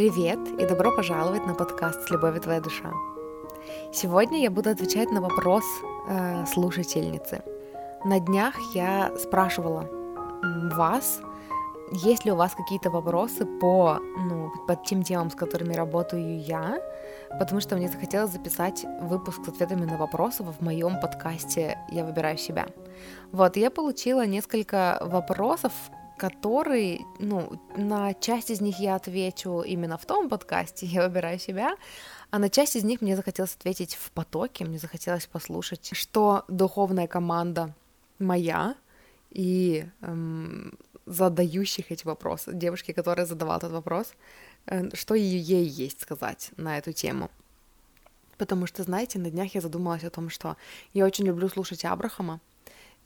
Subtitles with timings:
[0.00, 2.90] Привет и добро пожаловать на подкаст «С любовью твоя душа».
[3.92, 5.62] Сегодня я буду отвечать на вопрос
[6.08, 7.42] э, слушательницы.
[8.06, 9.86] На днях я спрашивала
[10.74, 11.20] вас,
[11.92, 16.80] есть ли у вас какие-то вопросы по, ну, по тем темам, с которыми работаю я,
[17.38, 22.38] потому что мне захотелось записать выпуск с ответами на вопросы в моем подкасте «Я выбираю
[22.38, 22.68] себя».
[23.32, 25.72] Вот, я получила несколько вопросов,
[26.20, 31.76] которые, ну, на часть из них я отвечу именно в том подкасте «Я выбираю себя»,
[32.30, 37.06] а на часть из них мне захотелось ответить в потоке, мне захотелось послушать, что духовная
[37.06, 37.74] команда
[38.18, 38.74] моя
[39.30, 44.12] и эм, задающих эти вопросы, девушки, которая задавала этот вопрос,
[44.66, 47.30] э, что ей есть сказать на эту тему.
[48.36, 50.56] Потому что, знаете, на днях я задумалась о том, что
[50.92, 52.40] я очень люблю слушать Абрахама,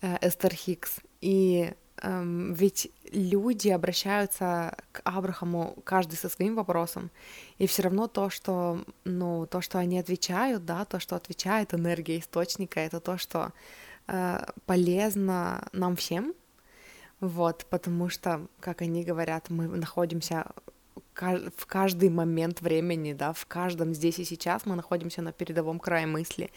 [0.03, 7.11] э, Эстер Хикс, и ведь люди обращаются к Абрахаму каждый со своим вопросом,
[7.59, 12.19] и все равно то, что, ну, то, что они отвечают, да, то, что отвечает энергия
[12.19, 13.53] источника, это то, что
[14.09, 16.35] э, полезно нам всем,
[17.21, 20.47] вот, потому что, как они говорят, мы находимся
[21.15, 26.07] в каждый момент времени, да, в каждом здесь и сейчас мы находимся на передовом крае
[26.07, 26.51] мысли.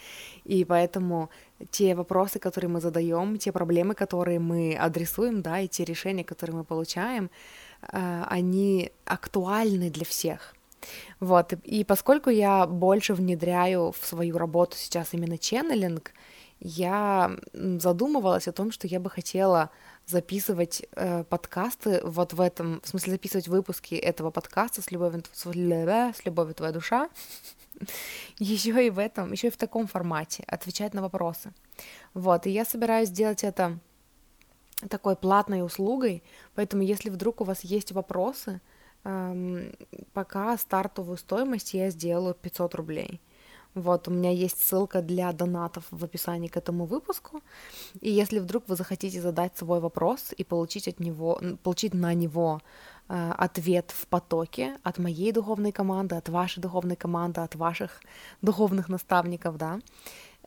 [0.44, 1.30] И поэтому
[1.70, 6.56] те вопросы, которые мы задаем, те проблемы, которые мы адресуем, да, и те решения, которые
[6.56, 7.30] мы получаем,
[7.92, 10.54] э, они актуальны для всех.
[11.20, 16.12] Вот, и поскольку я больше внедряю в свою работу сейчас именно ченнелинг,
[16.60, 19.70] я задумывалась о том, что я бы хотела
[20.08, 26.24] записывать э, подкасты вот в этом, в смысле записывать выпуски этого подкаста с любовью, с,
[26.24, 27.10] любовью твоя душа,
[28.38, 31.52] еще и в этом, еще и в таком формате, отвечать на вопросы.
[32.14, 33.78] Вот, и я собираюсь сделать это
[34.88, 36.22] такой платной услугой,
[36.54, 38.60] поэтому если вдруг у вас есть вопросы,
[39.04, 39.74] эм,
[40.14, 43.20] пока стартовую стоимость я сделаю 500 рублей.
[43.78, 47.40] Вот, у меня есть ссылка для донатов в описании к этому выпуску.
[48.00, 52.60] И если вдруг вы захотите задать свой вопрос и получить от него, получить на него
[53.08, 58.00] э, ответ в потоке от моей духовной команды, от вашей духовной команды, от ваших
[58.42, 59.78] духовных наставников, да,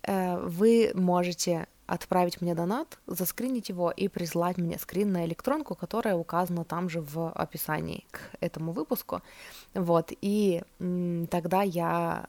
[0.04, 6.16] э, вы можете отправить мне донат, заскринить его и прислать мне скрин на электронку, которая
[6.16, 9.22] указана там же в описании к этому выпуску.
[9.74, 12.28] Вот, и м, тогда я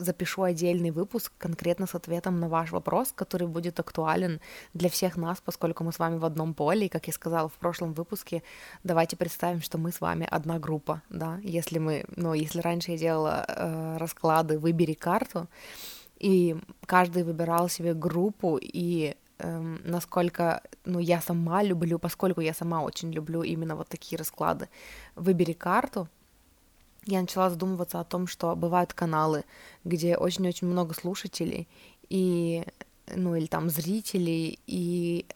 [0.00, 4.40] запишу отдельный выпуск конкретно с ответом на ваш вопрос, который будет актуален
[4.74, 7.52] для всех нас, поскольку мы с вами в одном поле, и, как я сказала в
[7.52, 8.42] прошлом выпуске,
[8.84, 12.98] давайте представим, что мы с вами одна группа, да, если мы, ну, если раньше я
[12.98, 15.48] делала э, расклады «Выбери карту»,
[16.18, 16.56] и
[16.86, 23.10] каждый выбирал себе группу, и эм, насколько, ну, я сама люблю, поскольку я сама очень
[23.10, 24.68] люблю именно вот такие расклады,
[25.16, 26.08] выбери карту,
[27.06, 29.44] я начала задумываться о том, что бывают каналы,
[29.84, 31.68] где очень-очень много слушателей
[32.08, 32.64] и,
[33.14, 35.26] ну, или там зрителей, и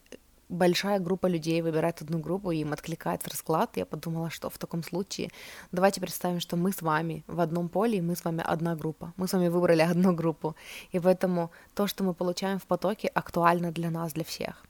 [0.49, 3.77] большая группа людей выбирает одну группу, и им откликается расклад.
[3.77, 5.31] Я подумала, что в таком случае
[5.73, 9.13] давайте представим, что мы с вами в одном поле, и мы с вами одна группа.
[9.17, 10.55] Мы с вами выбрали одну группу.
[10.93, 14.65] И поэтому то, что мы получаем в потоке, актуально для нас, для всех.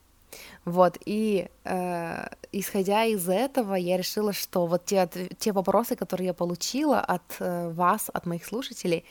[0.64, 5.08] Вот, и э, исходя из этого, я решила, что вот те,
[5.38, 9.04] те вопросы, которые я получила от э, вас, от моих слушателей,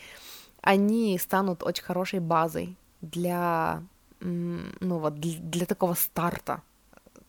[0.62, 3.84] они станут очень хорошей базой для,
[4.20, 6.62] ну вот, для, для такого старта,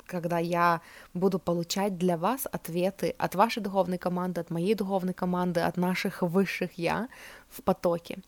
[0.07, 0.81] когда я
[1.15, 6.23] буду получать для вас ответы от вашей духовной команды, от моей духовной команды, от наших
[6.23, 7.09] высших я
[7.49, 8.19] в потоке.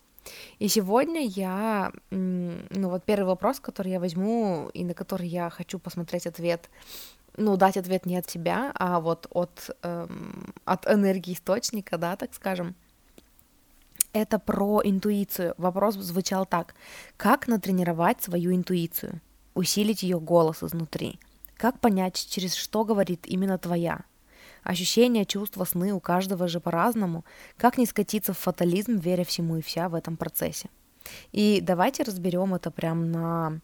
[0.59, 5.79] И сегодня я, ну вот первый вопрос, который я возьму и на который я хочу
[5.79, 6.71] посмотреть ответ,
[7.37, 12.35] ну дать ответ не от себя, а вот от, эм, от энергии источника, да, так
[12.35, 12.75] скажем.
[14.13, 15.55] Это про интуицию.
[15.59, 16.75] Вопрос звучал так.
[17.19, 19.21] Как натренировать свою интуицию?
[19.55, 21.21] Усилить ее голос изнутри?
[21.57, 24.05] Как понять, через что говорит именно твоя?
[24.67, 27.25] Ощущения, чувства, сны у каждого же по-разному.
[27.57, 30.69] Как не скатиться в фатализм, веря всему и вся в этом процессе?
[31.31, 33.61] И давайте разберем это прям на,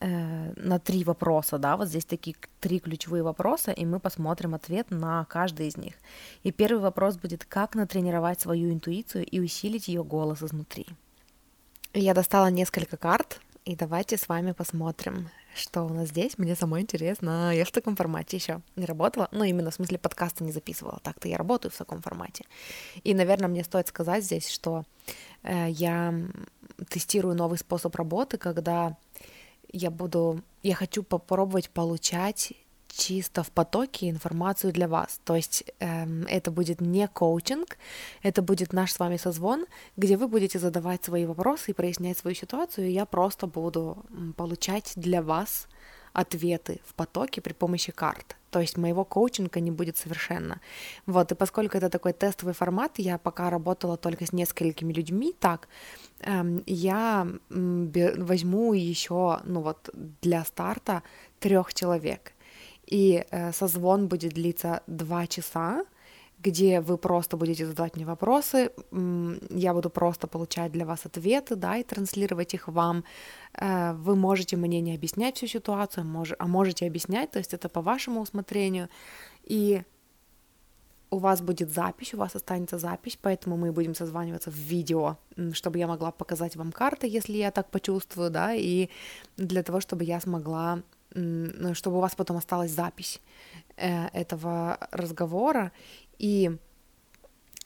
[0.00, 4.90] э, на три вопроса, да, вот здесь такие три ключевые вопроса, и мы посмотрим ответ
[4.90, 5.94] на каждый из них.
[6.42, 10.86] И первый вопрос будет, как натренировать свою интуицию и усилить ее голос изнутри.
[11.94, 16.38] Я достала несколько карт, и давайте с вами посмотрим, что у нас здесь.
[16.38, 17.54] Мне самой интересно.
[17.54, 19.28] Я в таком формате еще не работала.
[19.32, 21.00] Ну, именно в смысле подкаста не записывала.
[21.02, 22.44] Так-то я работаю в таком формате.
[23.02, 24.84] И, наверное, мне стоит сказать здесь, что
[25.42, 26.14] э, я
[26.88, 28.96] тестирую новый способ работы, когда
[29.72, 30.42] я буду...
[30.62, 32.52] Я хочу попробовать получать
[32.96, 35.20] чисто в потоке информацию для вас.
[35.24, 37.76] То есть эм, это будет не коучинг,
[38.22, 42.36] это будет наш с вами созвон, где вы будете задавать свои вопросы и прояснять свою
[42.36, 44.04] ситуацию, и я просто буду
[44.36, 45.68] получать для вас
[46.14, 48.36] ответы в потоке при помощи карт.
[48.50, 50.60] То есть моего коучинга не будет совершенно.
[51.06, 55.68] Вот, и поскольку это такой тестовый формат, я пока работала только с несколькими людьми, так,
[56.20, 59.90] эм, я возьму еще, ну вот,
[60.22, 61.02] для старта
[61.40, 62.33] трех человек.
[62.86, 65.84] И э, созвон будет длиться два часа,
[66.44, 68.70] где вы просто будете задавать мне вопросы,
[69.50, 73.04] я буду просто получать для вас ответы, да, и транслировать их вам.
[73.54, 76.06] Э, вы можете мне не объяснять всю ситуацию,
[76.38, 78.88] а можете объяснять, то есть это по вашему усмотрению.
[79.44, 79.82] И
[81.10, 85.16] у вас будет запись, у вас останется запись, поэтому мы будем созваниваться в видео,
[85.52, 88.88] чтобы я могла показать вам карты, если я так почувствую, да, и
[89.36, 93.20] для того, чтобы я смогла, чтобы у вас потом осталась запись
[93.76, 95.72] э, этого разговора,
[96.18, 96.56] и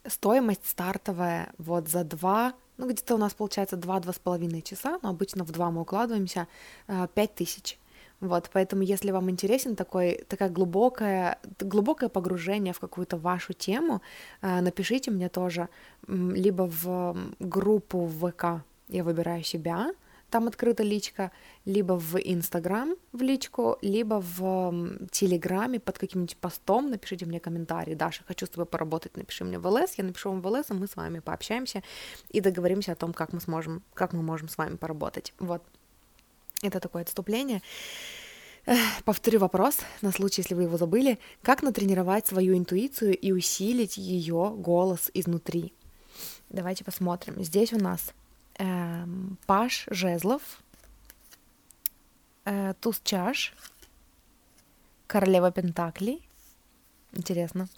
[0.06, 5.10] стоимость стартовая вот за два, ну где-то у нас получается два-два с половиной часа, но
[5.10, 6.46] обычно в два мы укладываемся,
[6.86, 7.78] э, пять тысяч.
[8.20, 14.02] Вот, поэтому если вам интересен такой, такая глубокое, глубокое погружение в какую-то вашу тему,
[14.42, 15.68] э, напишите мне тоже
[16.08, 19.92] либо в группу ВК «Я выбираю себя»,
[20.30, 21.30] там открыта личка,
[21.64, 27.94] либо в Инстаграм в личку, либо в Телеграме под каким-нибудь постом напишите мне комментарий.
[27.94, 30.74] Даша, хочу с тобой поработать, напиши мне в ЛС, я напишу вам в ЛС, а
[30.74, 31.82] мы с вами пообщаемся
[32.28, 35.32] и договоримся о том, как мы сможем, как мы можем с вами поработать.
[35.38, 35.62] Вот.
[36.62, 37.62] Это такое отступление.
[39.04, 41.18] Повторю вопрос на случай, если вы его забыли.
[41.42, 45.72] Как натренировать свою интуицию и усилить ее голос изнутри?
[46.50, 47.42] Давайте посмотрим.
[47.42, 48.12] Здесь у нас
[48.58, 50.42] эм, Паш Жезлов,
[52.44, 53.54] э, Туз Чаш,
[55.06, 56.22] Королева Пентаклей,
[57.12, 57.68] интересно,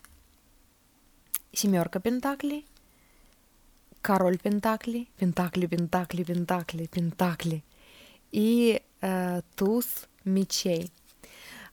[1.52, 2.66] Семерка Пентаклей,
[4.02, 7.62] Король Пентаклей, Пентакли, Пентакли, Пентакли, Пентакли.
[8.32, 10.90] И э, Туз Мечей.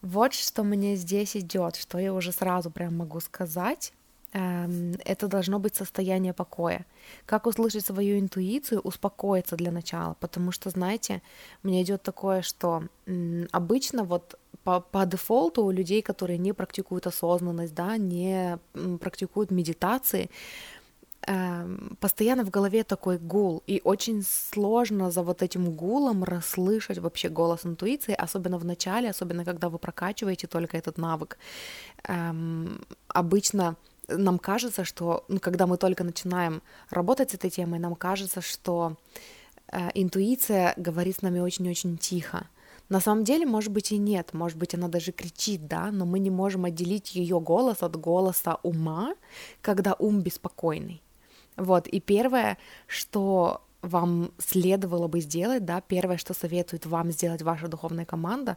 [0.01, 3.93] Вот что мне здесь идет, что я уже сразу прям могу сказать.
[4.33, 6.85] Эм, это должно быть состояние покоя.
[7.25, 11.21] Как услышать свою интуицию, успокоиться для начала, потому что, знаете,
[11.63, 12.83] мне идет такое, что
[13.51, 18.57] обычно вот по, по дефолту у людей, которые не практикуют осознанность, да, не
[18.99, 20.29] практикуют медитации,
[21.27, 27.29] эм, постоянно в голове такой гул, и очень сложно за вот этим гулом расслышать вообще
[27.29, 31.37] голос интуиции, особенно в начале, особенно когда вы прокачиваете только этот навык.
[32.07, 33.75] Эм, обычно
[34.07, 38.95] нам кажется, что ну, когда мы только начинаем работать с этой темой, нам кажется, что
[39.71, 42.47] э, интуиция говорит с нами очень-очень тихо.
[42.89, 46.19] На самом деле, может быть, и нет, может быть, она даже кричит, да, но мы
[46.19, 49.13] не можем отделить ее голос от голоса ума,
[49.61, 51.01] когда ум беспокойный.
[51.57, 57.67] Вот, и первое, что вам следовало бы сделать, да, первое, что советует вам сделать ваша
[57.67, 58.55] духовная команда,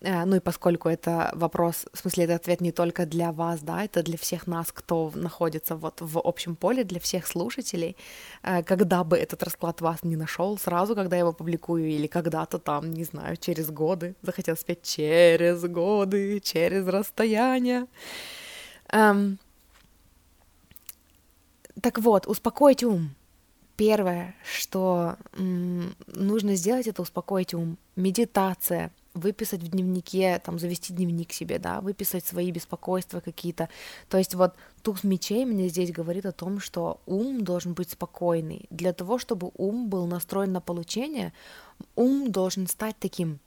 [0.00, 4.02] ну и поскольку это вопрос, в смысле, это ответ не только для вас, да, это
[4.02, 7.96] для всех нас, кто находится вот в общем поле, для всех слушателей,
[8.42, 12.58] э, когда бы этот расклад вас не нашел, сразу, когда я его публикую, или когда-то
[12.58, 17.86] там, не знаю, через годы, захотел спеть через годы, через расстояние.
[18.92, 19.38] Эм...
[21.82, 23.14] Так вот, успокойте ум.
[23.76, 27.78] Первое, что м- нужно сделать, это успокоить ум.
[27.96, 33.68] Медитация, выписать в дневнике, там, завести дневник себе, да, выписать свои беспокойства какие-то.
[34.08, 38.66] То есть вот туз мечей мне здесь говорит о том, что ум должен быть спокойный.
[38.70, 41.32] Для того, чтобы ум был настроен на получение,
[41.96, 43.40] ум должен стать таким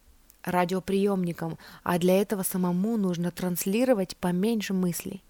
[0.44, 5.24] радиоприемником, а для этого самому нужно транслировать поменьше мыслей.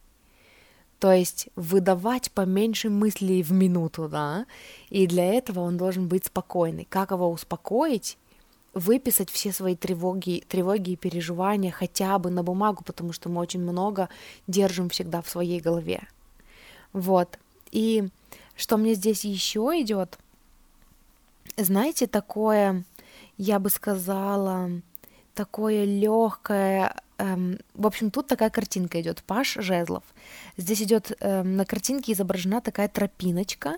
[0.99, 4.45] То есть выдавать поменьше мыслей в минуту, да,
[4.89, 6.87] и для этого он должен быть спокойный.
[6.89, 8.17] Как его успокоить?
[8.73, 13.61] Выписать все свои тревоги, тревоги и переживания хотя бы на бумагу, потому что мы очень
[13.61, 14.09] много
[14.47, 16.07] держим всегда в своей голове.
[16.91, 17.37] Вот.
[17.71, 18.07] И
[18.55, 20.17] что мне здесь еще идет,
[21.57, 22.83] знаете, такое,
[23.37, 24.69] я бы сказала,
[25.33, 26.95] такое легкое.
[27.17, 29.23] Эм, в общем, тут такая картинка идет.
[29.23, 30.03] Паш Жезлов.
[30.57, 33.77] Здесь идет эм, на картинке изображена такая тропиночка,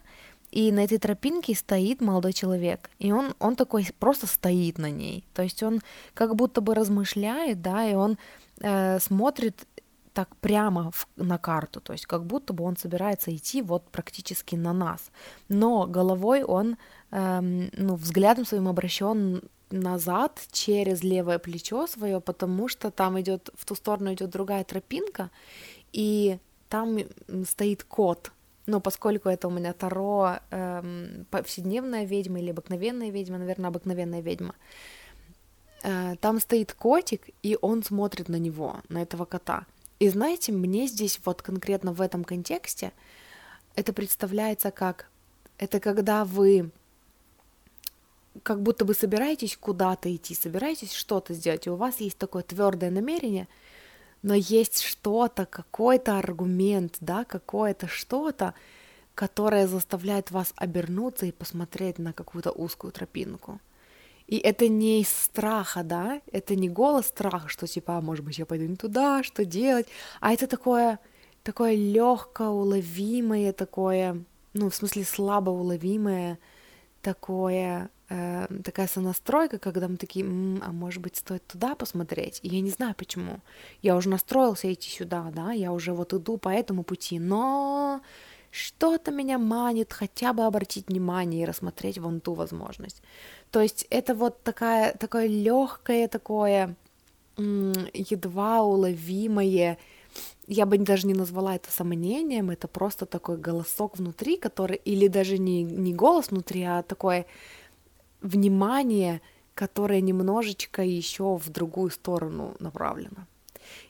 [0.56, 5.26] и на этой тропинке стоит молодой человек, и он, он такой просто стоит на ней,
[5.34, 5.82] то есть он
[6.14, 8.18] как будто бы размышляет, да, и он
[8.62, 9.68] э, смотрит
[10.14, 14.56] так прямо в, на карту, то есть как будто бы он собирается идти вот практически
[14.56, 15.12] на нас,
[15.50, 16.78] но головой он,
[17.12, 23.66] эм, ну, взглядом своим обращен назад через левое плечо свое, потому что там идет в
[23.66, 25.32] ту сторону идет другая тропинка,
[25.92, 26.98] и там
[27.46, 28.32] стоит кот.
[28.66, 34.56] Но поскольку это у меня Таро эм, повседневная ведьма или обыкновенная ведьма, наверное, обыкновенная ведьма,
[35.84, 39.66] э, там стоит котик, и он смотрит на него, на этого кота.
[40.00, 42.92] И знаете, мне здесь вот конкретно в этом контексте
[43.76, 45.10] это представляется как
[45.58, 46.72] это когда вы
[48.44, 52.92] как будто бы собираетесь куда-то идти, собираетесь что-то сделать, и у вас есть такое твердое
[52.92, 53.48] намерение,
[54.22, 58.54] но есть что-то, какой-то аргумент, да, какое-то что-то,
[59.14, 63.60] которое заставляет вас обернуться и посмотреть на какую-то узкую тропинку.
[64.28, 68.40] И это не из страха, да, это не голос страха, что типа, а, может быть,
[68.40, 69.88] я пойду не туда, что делать,
[70.20, 71.00] а это такое,
[71.44, 76.40] такое легкое, уловимое, такое, ну, в смысле слабо уловимое,
[77.04, 82.40] такое, э, такая сонастройка, когда мы такие, М, а может быть, стоит туда посмотреть?
[82.44, 83.40] И я не знаю почему.
[83.82, 88.02] Я уже настроился идти сюда, да, я уже вот иду по этому пути, но
[88.52, 93.02] что-то меня манит хотя бы обратить внимание и рассмотреть вон ту возможность.
[93.52, 96.76] То есть это вот такая, такое легкое, такое
[97.38, 99.78] едва уловимое,
[100.48, 105.38] я бы даже не назвала это сомнением, это просто такой голосок внутри, который, или даже
[105.38, 107.26] не, не голос внутри, а такое
[108.26, 109.22] внимание,
[109.54, 113.28] которое немножечко еще в другую сторону направлено.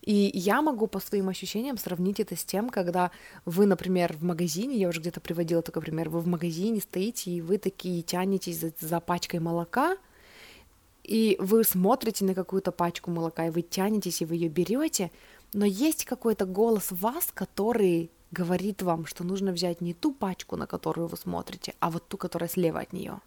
[0.01, 3.11] И я могу по своим ощущениям сравнить это с тем, когда
[3.45, 7.41] вы, например, в магазине, я уже где-то приводила такой пример, вы в магазине стоите, и
[7.41, 9.97] вы такие тянетесь за, за пачкой молока,
[11.03, 15.11] и вы смотрите на какую-то пачку молока, и вы тянетесь, и вы ее берете,
[15.53, 20.55] но есть какой-то голос в вас, который говорит вам, что нужно взять не ту пачку,
[20.55, 23.19] на которую вы смотрите, а вот ту, которая слева от нее.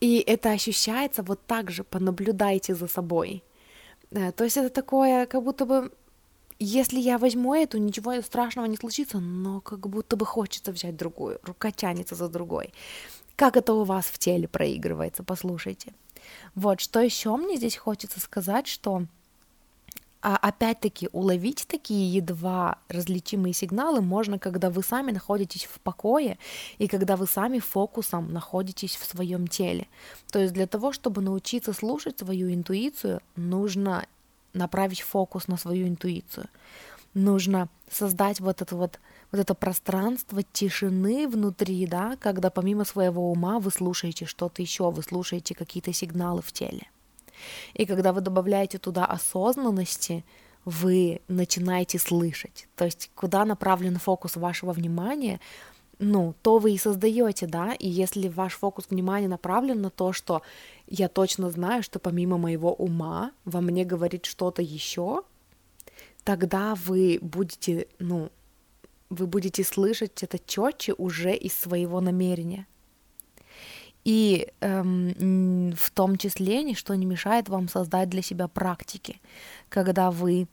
[0.00, 3.42] И это ощущается вот так же, понаблюдайте за собой.
[4.10, 5.92] Э, то есть это такое, как будто бы,
[6.58, 11.38] если я возьму эту, ничего страшного не случится, но как будто бы хочется взять другую,
[11.42, 12.72] рука тянется за другой.
[13.36, 15.92] Как это у вас в теле проигрывается, послушайте.
[16.54, 19.04] Вот, что еще мне здесь хочется сказать, что
[20.20, 26.38] опять-таки уловить такие едва различимые сигналы можно, когда вы сами находитесь в покое
[26.78, 29.86] и когда вы сами фокусом находитесь в своем теле.
[30.30, 34.06] То есть для того, чтобы научиться слушать свою интуицию, нужно
[34.52, 36.48] направить фокус на свою интуицию.
[37.14, 39.00] Нужно создать вот это вот,
[39.32, 45.02] вот это пространство тишины внутри, да, когда помимо своего ума вы слушаете что-то еще, вы
[45.02, 46.88] слушаете какие-то сигналы в теле.
[47.74, 50.24] И когда вы добавляете туда осознанности,
[50.64, 52.68] вы начинаете слышать.
[52.76, 55.40] То есть куда направлен фокус вашего внимания,
[55.98, 60.40] ну, то вы и создаете, да, и если ваш фокус внимания направлен на то, что
[60.86, 65.22] я точно знаю, что помимо моего ума во мне говорит что-то еще,
[66.24, 68.30] тогда вы будете, ну,
[69.10, 72.66] вы будете слышать это четче уже из своего намерения.
[74.10, 79.20] И эм, в том числе ничто не мешает вам создать для себя практики,
[79.68, 80.48] когда вы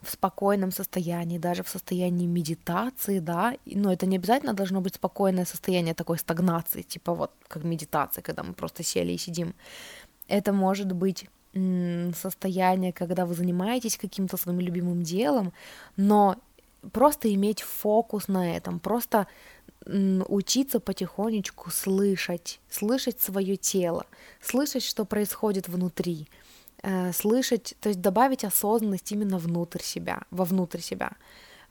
[0.00, 5.44] в спокойном состоянии, даже в состоянии медитации, да, но это не обязательно должно быть спокойное
[5.44, 9.54] состояние такой стагнации, типа вот как медитация, когда мы просто сели и сидим.
[10.28, 11.26] Это может быть
[12.14, 15.52] состояние, когда вы занимаетесь каким-то своим любимым делом,
[15.96, 16.36] но
[16.92, 19.26] просто иметь фокус на этом, просто
[19.86, 24.06] учиться потихонечку слышать, слышать свое тело,
[24.40, 26.28] слышать, что происходит внутри,
[26.82, 31.12] э, слышать, то есть добавить осознанность именно внутрь себя, вовнутрь себя.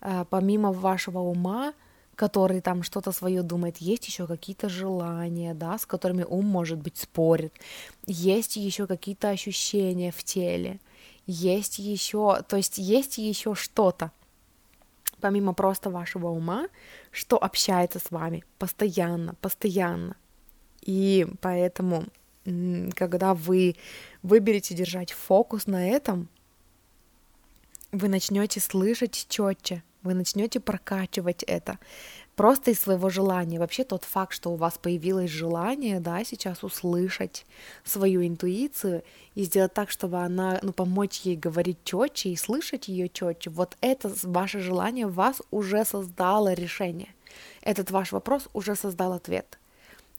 [0.01, 1.73] Э, помимо вашего ума,
[2.15, 6.97] который там что-то свое думает, есть еще какие-то желания, да, с которыми ум, может быть,
[6.97, 7.53] спорит,
[8.05, 10.79] есть еще какие-то ощущения в теле,
[11.25, 14.11] есть еще, то есть есть еще что-то,
[15.21, 16.67] помимо просто вашего ума,
[17.11, 20.15] что общается с вами постоянно, постоянно.
[20.81, 22.05] И поэтому,
[22.95, 23.75] когда вы
[24.23, 26.27] выберете держать фокус на этом,
[27.91, 31.77] вы начнете слышать четче, вы начнете прокачивать это
[32.35, 33.59] просто из своего желания.
[33.59, 37.45] Вообще тот факт, что у вас появилось желание, да, сейчас услышать
[37.83, 39.03] свою интуицию
[39.35, 43.77] и сделать так, чтобы она, ну, помочь ей говорить четче и слышать ее четче, вот
[43.81, 47.13] это ваше желание вас уже создало решение.
[47.61, 49.57] Этот ваш вопрос уже создал ответ.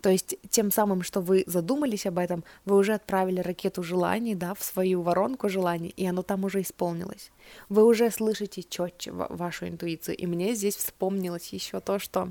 [0.03, 4.53] То есть тем самым, что вы задумались об этом, вы уже отправили ракету желаний, да,
[4.53, 7.31] в свою воронку желаний, и оно там уже исполнилось.
[7.69, 10.17] Вы уже слышите четче вашу интуицию.
[10.17, 12.31] И мне здесь вспомнилось еще то, что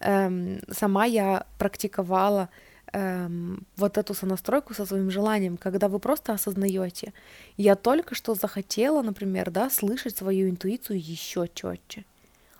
[0.00, 2.50] эм, сама я практиковала
[2.92, 7.14] эм, вот эту сонастройку со своим желанием, когда вы просто осознаете,
[7.56, 12.04] я только что захотела, например, да, слышать свою интуицию еще четче.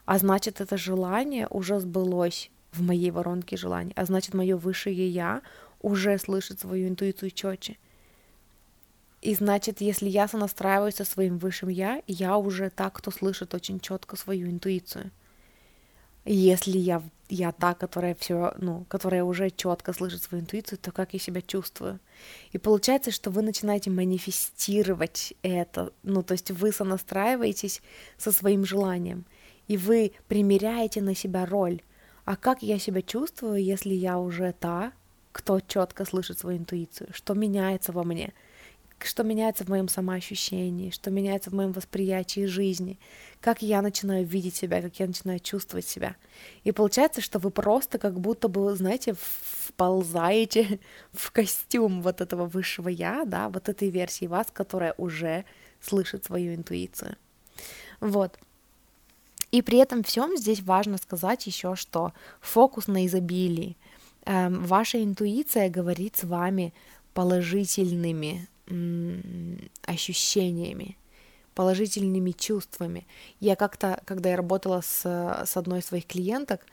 [0.06, 3.92] А значит, это желание уже сбылось в моей воронке желаний.
[3.96, 5.42] А значит, мое высшее я
[5.80, 7.76] уже слышит свою интуицию четче.
[9.22, 13.80] И значит, если я сонастраиваюсь со своим высшим я, я уже так, кто слышит очень
[13.80, 15.10] четко свою интуицию.
[16.24, 21.12] Если я, я та, которая все, ну, которая уже четко слышит свою интуицию, то как
[21.12, 21.98] я себя чувствую?
[22.52, 27.82] И получается, что вы начинаете манифестировать это, ну, то есть вы сонастраиваетесь
[28.16, 29.24] со своим желанием,
[29.66, 31.82] и вы примеряете на себя роль.
[32.30, 34.92] А как я себя чувствую, если я уже та,
[35.32, 37.08] кто четко слышит свою интуицию?
[37.12, 38.32] Что меняется во мне?
[39.02, 42.98] что меняется в моем самоощущении, что меняется в моем восприятии жизни,
[43.40, 46.16] как я начинаю видеть себя, как я начинаю чувствовать себя.
[46.64, 50.78] И получается, что вы просто как будто бы, знаете, вползаете
[51.12, 55.46] в костюм вот этого высшего я, да, вот этой версии вас, которая уже
[55.80, 57.16] слышит свою интуицию.
[58.00, 58.38] Вот.
[59.52, 63.76] И при этом всем здесь важно сказать еще, что фокус на изобилии.
[64.24, 66.72] Эм, ваша интуиция говорит с вами
[67.14, 68.48] положительными
[69.82, 70.96] ощущениями,
[71.54, 73.06] положительными чувствами.
[73.40, 75.02] Я как-то, когда я работала с,
[75.44, 76.64] с одной из своих клиенток,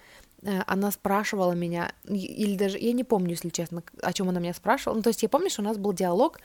[0.43, 4.53] э, она спрашивала меня, или даже, я не помню, если честно, о чем она меня
[4.53, 4.97] спрашивала.
[4.97, 6.39] Ну, то есть я помню, что у нас был диалог,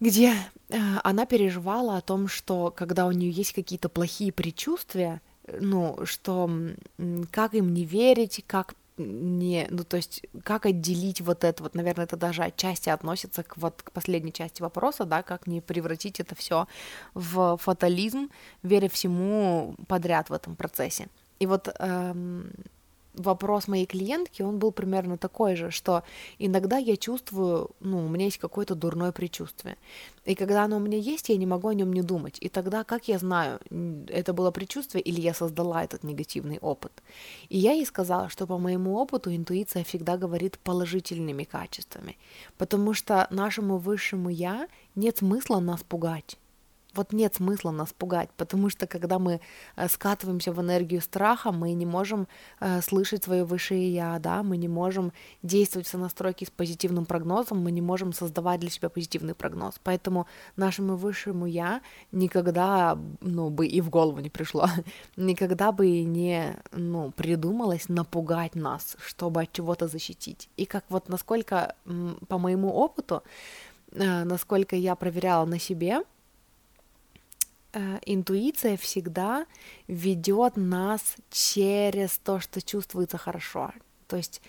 [0.00, 0.32] где
[0.68, 5.20] э, она переживала о том, что когда у нее есть какие-то плохие предчувствия,
[5.60, 6.50] ну, что
[7.30, 12.04] как им не верить, как не, ну то есть как отделить вот это, вот, наверное,
[12.06, 16.34] это даже отчасти относится к вот к последней части вопроса, да, как не превратить это
[16.34, 16.66] все
[17.14, 18.30] в фатализм,
[18.62, 21.08] веря всему подряд в этом процессе.
[21.38, 22.50] И вот эм,
[23.16, 26.02] вопрос моей клиентки, он был примерно такой же, что
[26.38, 29.76] иногда я чувствую, ну, у меня есть какое-то дурное предчувствие.
[30.24, 32.36] И когда оно у меня есть, я не могу о нем не думать.
[32.40, 33.60] И тогда как я знаю,
[34.08, 36.92] это было предчувствие или я создала этот негативный опыт?
[37.48, 42.16] И я ей сказала, что по моему опыту интуиция всегда говорит положительными качествами,
[42.58, 46.38] потому что нашему высшему я нет смысла нас пугать
[46.96, 49.40] вот нет смысла нас пугать, потому что когда мы
[49.76, 52.26] э, скатываемся в энергию страха, мы не можем
[52.60, 57.62] э, слышать свое высшее я, да, мы не можем действовать в сонастройке с позитивным прогнозом,
[57.62, 59.74] мы не можем создавать для себя позитивный прогноз.
[59.82, 61.80] Поэтому нашему высшему я
[62.12, 64.68] никогда, ну, бы и в голову не пришло,
[65.16, 70.48] никогда бы не, ну, придумалось напугать нас, чтобы от чего-то защитить.
[70.56, 71.74] И как вот насколько,
[72.28, 73.22] по моему опыту,
[73.92, 76.02] э, насколько я проверяла на себе,
[78.06, 79.46] интуиция всегда
[79.88, 83.72] ведет нас через то, что чувствуется хорошо.
[84.08, 84.40] То есть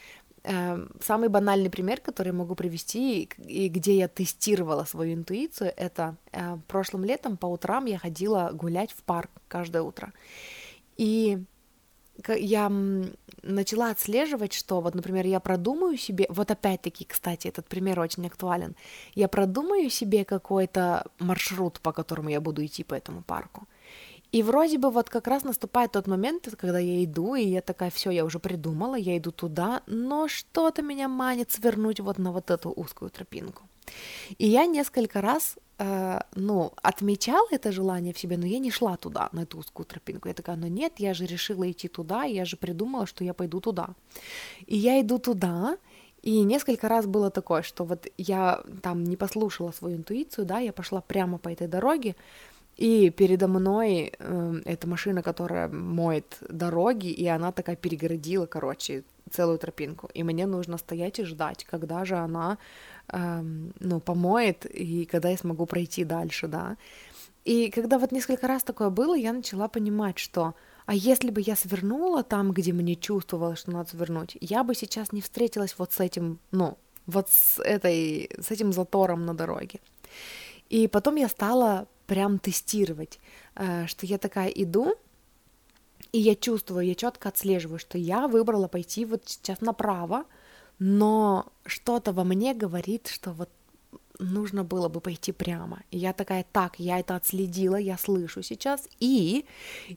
[0.43, 6.15] э, самый банальный пример, который я могу привести, и где я тестировала свою интуицию, это
[6.31, 10.13] э, прошлым летом по утрам я ходила гулять в парк каждое утро.
[10.95, 11.43] И
[12.27, 12.71] я
[13.43, 18.75] начала отслеживать, что вот, например, я продумаю себе, вот опять-таки, кстати, этот пример очень актуален,
[19.15, 23.67] я продумаю себе какой-то маршрут, по которому я буду идти по этому парку.
[24.33, 27.89] И вроде бы вот как раз наступает тот момент, когда я иду, и я такая,
[27.89, 32.51] все, я уже придумала, я иду туда, но что-то меня манит свернуть вот на вот
[32.51, 33.63] эту узкую тропинку.
[34.37, 38.97] И я несколько раз э, ну, отмечала это желание в себе, но я не шла
[38.97, 40.27] туда, на эту узкую тропинку.
[40.27, 43.59] Я такая, ну нет, я же решила идти туда, я же придумала, что я пойду
[43.59, 43.89] туда.
[44.65, 45.77] И я иду туда,
[46.21, 50.73] и несколько раз было такое, что вот я там не послушала свою интуицию, да, я
[50.73, 52.15] пошла прямо по этой дороге,
[52.77, 59.57] и передо мной э, эта машина, которая моет дороги, и она такая перегородила, короче, целую
[59.57, 60.09] тропинку.
[60.13, 62.59] И мне нужно стоять и ждать, когда же она
[63.11, 66.77] ну, помоет, и когда я смогу пройти дальше, да.
[67.45, 71.55] И когда вот несколько раз такое было, я начала понимать, что а если бы я
[71.55, 75.99] свернула там, где мне чувствовалось, что надо свернуть, я бы сейчас не встретилась вот с
[75.99, 79.79] этим, ну, вот с этой, с этим затором на дороге.
[80.69, 83.19] И потом я стала прям тестировать,
[83.55, 84.95] э, что я такая иду,
[86.13, 90.23] и я чувствую, я четко отслеживаю, что я выбрала пойти вот сейчас направо,
[90.79, 93.49] но что-то во мне говорит, что вот
[94.19, 95.81] нужно было бы пойти прямо.
[95.91, 99.45] И я такая, так, я это отследила, я слышу сейчас, и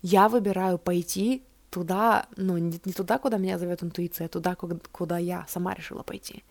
[0.02, 5.18] я выбираю пойти туда, ну, не, туда, куда меня зовет интуиция, а туда, куда, куда
[5.18, 6.42] я сама решила пойти.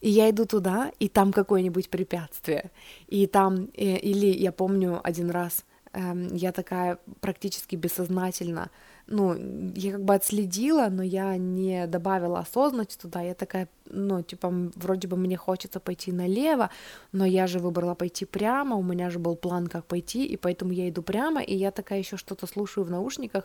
[0.00, 2.70] И я иду туда, и там какое-нибудь препятствие.
[3.06, 8.70] И там, э, или я помню один раз эм, я такая практически бессознательно,
[9.06, 9.36] ну,
[9.74, 15.06] я как бы отследила, но я не добавила осознанность туда, я такая, ну, типа, вроде
[15.08, 16.70] бы мне хочется пойти налево,
[17.12, 20.72] но я же выбрала пойти прямо, у меня же был план, как пойти, и поэтому
[20.72, 23.44] я иду прямо, и я такая еще что-то слушаю в наушниках,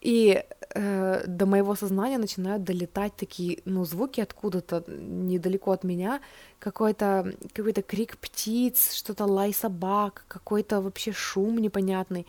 [0.00, 6.20] и э, до моего сознания начинают долетать такие, ну, звуки откуда-то недалеко от меня,
[6.58, 12.26] какой-то какой крик птиц, что-то лай собак, какой-то вообще шум непонятный.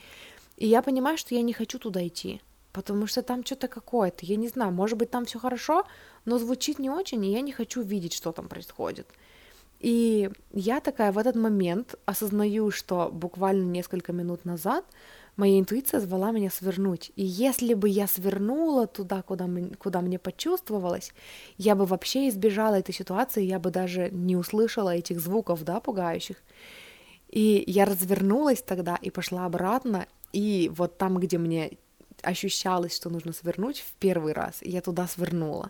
[0.57, 4.35] И я понимаю, что я не хочу туда идти, потому что там что-то какое-то, я
[4.35, 5.83] не знаю, может быть, там все хорошо,
[6.25, 9.07] но звучит не очень, и я не хочу видеть, что там происходит.
[9.83, 14.85] И я такая в этот момент осознаю, что буквально несколько минут назад
[15.35, 17.11] моя интуиция звала меня свернуть.
[17.17, 21.11] И если бы я свернула туда, куда, куда мне почувствовалось,
[21.57, 26.37] я бы вообще избежала этой ситуации, я бы даже не услышала этих звуков, да, пугающих.
[27.27, 31.78] И я развернулась тогда и пошла обратно, и вот там, где мне
[32.22, 35.69] ощущалось, что нужно свернуть в первый раз, я туда свернула.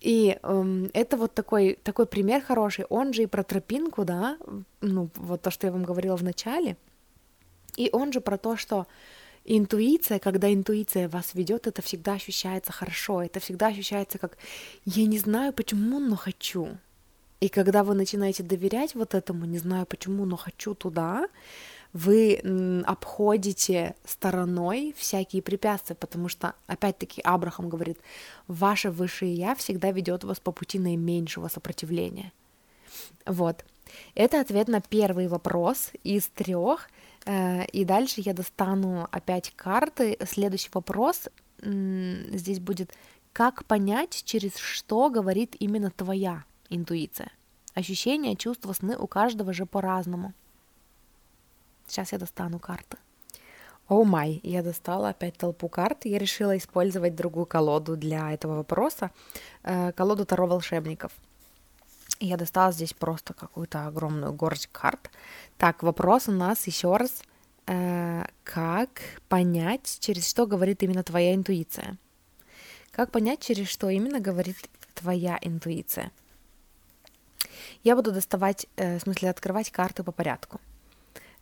[0.00, 4.38] И эм, это вот такой, такой пример хороший, он же и про тропинку, да,
[4.80, 6.76] ну, вот то, что я вам говорила в начале,
[7.76, 8.86] и он же про то, что
[9.44, 14.36] интуиция, когда интуиция вас ведет, это всегда ощущается хорошо, это всегда ощущается как
[14.84, 16.78] «я не знаю почему, но хочу».
[17.40, 21.28] И когда вы начинаете доверять вот этому, не знаю почему, но хочу туда,
[21.92, 27.98] вы обходите стороной всякие препятствия, потому что, опять-таки, Абрахам говорит,
[28.46, 32.32] ваше высшее я всегда ведет вас по пути наименьшего сопротивления.
[33.26, 33.64] Вот.
[34.14, 36.90] Это ответ на первый вопрос из трех.
[37.24, 40.18] Э, и дальше я достану опять карты.
[40.26, 41.28] Следующий вопрос
[41.60, 42.92] здесь будет,
[43.32, 47.32] как понять, через что говорит именно твоя интуиция.
[47.74, 50.34] Ощущения, чувства, сны у каждого же по-разному.
[51.88, 52.98] Сейчас я достану карты.
[53.88, 56.04] О oh май, я достала опять толпу карт.
[56.04, 59.10] Я решила использовать другую колоду для этого вопроса.
[59.62, 61.10] Э, колоду Таро волшебников.
[62.20, 65.10] Я достала здесь просто какую-то огромную горсть карт.
[65.56, 67.22] Так, вопрос у нас еще раз.
[67.66, 71.96] Э, как понять, через что говорит именно твоя интуиция?
[72.90, 74.56] Как понять, через что именно говорит
[74.94, 76.10] твоя интуиция?
[77.84, 80.60] Я буду доставать, э, в смысле, открывать карты по порядку.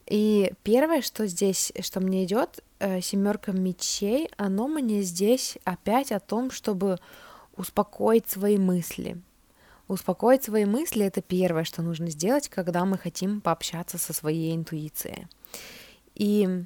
[0.07, 6.21] И первое, что здесь, что мне идет, э, семерка мечей, оно мне здесь опять о
[6.21, 6.99] том, чтобы
[7.57, 9.21] успокоить свои мысли.
[9.88, 15.27] Успокоить свои мысли это первое, что нужно сделать, когда мы хотим пообщаться со своей интуицией.
[16.14, 16.64] И,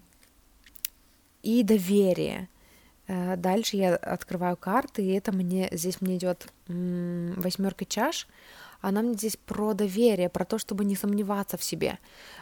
[1.43, 2.49] и доверие.
[3.07, 8.29] Э, дальше я открываю карты, и это мне здесь мне идет восьмерка чаш
[8.81, 11.99] она мне здесь про доверие, про то, чтобы не сомневаться в себе.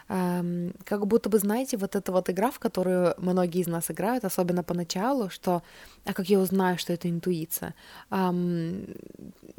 [0.07, 4.25] Эм, как будто бы, знаете, вот эта вот игра, в которую многие из нас играют,
[4.25, 5.61] особенно поначалу, что
[6.09, 7.73] «а как я узнаю, что это интуиция?»
[8.11, 8.85] эм,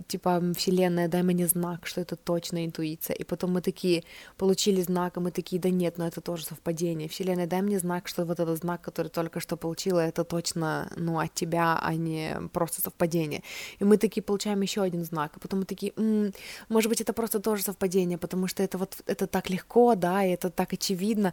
[0.09, 3.15] Типа «Вселенная, дай мне знак, что это точно интуиция».
[3.15, 4.03] И потом мы такие
[4.37, 7.09] получили знак, и мы такие «да нет, но это тоже совпадение».
[7.09, 11.21] «Вселенная, дай мне знак, что вот этот знак, который только что получила, это точно, ну,
[11.21, 13.43] от тебя, а не просто совпадение».
[13.79, 16.33] И мы такие получаем еще один знак, и потом мы такие «м-м,
[16.69, 20.31] может быть, это просто тоже совпадение, потому что это вот это так легко, да, и
[20.31, 21.33] это так очевидно.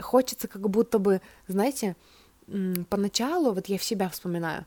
[0.00, 1.94] Хочется как будто бы, знаете,
[2.88, 4.66] поначалу, вот я в себя вспоминаю,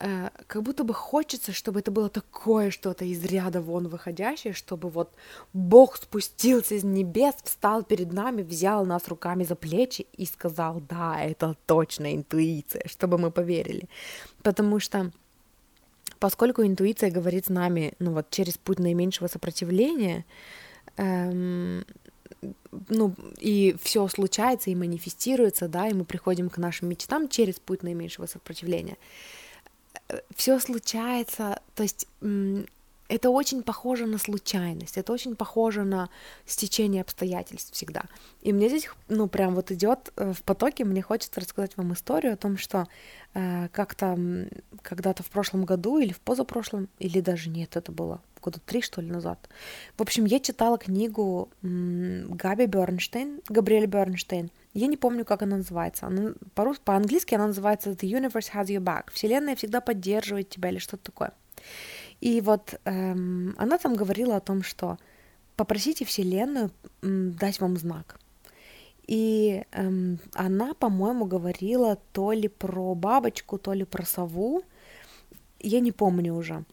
[0.00, 4.88] э, как будто бы хочется, чтобы это было такое что-то из ряда вон выходящее, чтобы
[4.90, 5.14] вот
[5.52, 11.20] Бог спустился из небес, встал перед нами, взял нас руками за плечи и сказал, да,
[11.20, 13.88] это точно интуиция, чтобы мы поверили.
[14.42, 15.10] Потому что
[16.18, 20.24] поскольку интуиция говорит с нами, ну вот, через путь наименьшего сопротивления,
[20.96, 21.84] эм,
[22.88, 27.82] ну, и все случается и манифестируется, да, и мы приходим к нашим мечтам через путь
[27.82, 28.96] наименьшего сопротивления.
[30.08, 32.06] Э, все случается, то есть
[33.14, 36.08] это очень похоже на случайность, это очень похоже на
[36.46, 38.02] стечение обстоятельств всегда.
[38.42, 42.34] И мне здесь, ну, прям вот идет э, в потоке, мне хочется рассказать вам историю
[42.34, 42.86] о том, что
[43.34, 44.18] э, как-то
[44.82, 49.00] когда-то в прошлом году или в позапрошлом, или даже нет, это было года три, что
[49.00, 49.48] ли, назад.
[49.96, 54.50] В общем, я читала книгу Габи Бернштейн, Габриэль Бернштейн.
[54.74, 56.06] Я не помню, как она называется.
[56.06, 56.32] Она,
[56.84, 59.04] по-английски она называется The Universe Has Your Back.
[59.12, 61.32] Вселенная всегда поддерживает тебя или что-то такое.
[62.20, 64.98] И вот эм, она там говорила о том, что
[65.56, 66.70] попросите Вселенную
[67.02, 68.18] дать вам знак.
[69.06, 74.62] И эм, она, по-моему, говорила то ли про бабочку, то ли про сову.
[75.60, 76.64] Я не помню уже.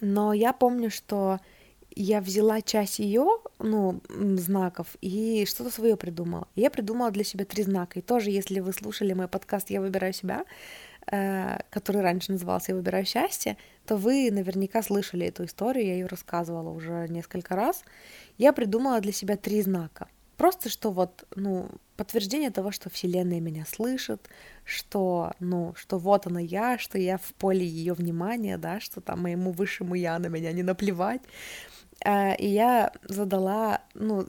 [0.00, 1.40] Но я помню, что
[1.96, 6.48] я взяла часть ее, ну, знаков и что-то свое придумала.
[6.54, 7.98] Я придумала для себя три знака.
[7.98, 10.44] И тоже, если вы слушали мой подкаст «Я выбираю себя»,
[11.06, 16.70] который раньше назывался «Я выбираю счастье», то вы наверняка слышали эту историю, я ее рассказывала
[16.70, 17.84] уже несколько раз.
[18.38, 20.08] Я придумала для себя три знака.
[20.36, 24.28] Просто что вот, ну, подтверждение того, что Вселенная меня слышит,
[24.64, 29.22] что, ну, что вот она я, что я в поле ее внимания, да, что там
[29.22, 31.20] моему высшему я на меня не наплевать.
[32.04, 34.26] А, и я задала, ну,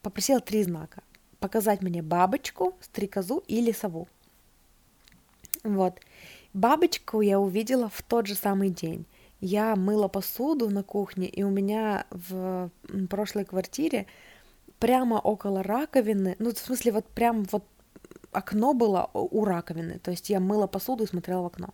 [0.00, 1.02] попросила три знака.
[1.40, 4.06] Показать мне бабочку, стрекозу или сову.
[5.64, 6.00] Вот.
[6.54, 9.06] Бабочку я увидела в тот же самый день.
[9.40, 12.70] Я мыла посуду на кухне, и у меня в
[13.08, 14.06] прошлой квартире
[14.78, 17.64] прямо около раковины, ну, в смысле, вот прям вот
[18.32, 21.68] окно было у раковины, то есть я мыла посуду и смотрела в окно.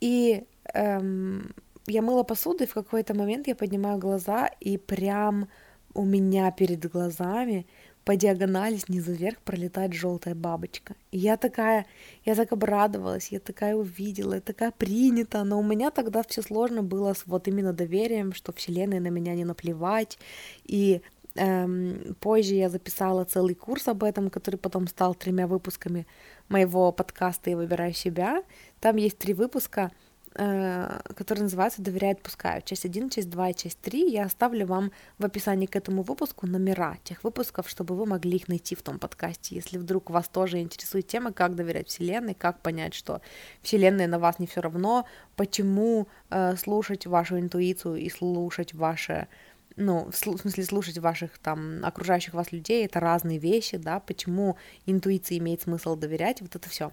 [0.00, 1.54] И эм,
[1.86, 5.48] я мыла посуду, и в какой-то момент я поднимаю глаза, и прям
[5.94, 7.66] у меня перед глазами
[8.04, 10.94] по диагонали снизу вверх пролетает желтая бабочка.
[11.10, 11.86] И я такая,
[12.24, 16.82] я так обрадовалась, я такая увидела, я такая принята, но у меня тогда все сложно
[16.82, 20.18] было с вот именно доверием, что Вселенная на меня не наплевать,
[20.64, 21.02] и
[21.34, 26.06] Эм, позже я записала целый курс об этом, который потом стал тремя выпусками
[26.48, 28.42] моего подкаста «Я выбираю себя».
[28.80, 29.92] Там есть три выпуска,
[30.34, 32.62] э, которые называются «Доверяю, отпускаю».
[32.62, 34.10] Часть 1, часть 2 и часть 3.
[34.10, 38.48] Я оставлю вам в описании к этому выпуску номера тех выпусков, чтобы вы могли их
[38.48, 39.54] найти в том подкасте.
[39.54, 43.20] Если вдруг вас тоже интересует тема, как доверять Вселенной, как понять, что
[43.62, 49.28] Вселенная на вас не все равно, почему э, слушать вашу интуицию и слушать ваше
[49.76, 55.38] ну, в смысле слушать ваших там окружающих вас людей, это разные вещи, да, почему интуиции
[55.38, 56.92] имеет смысл доверять, вот это все.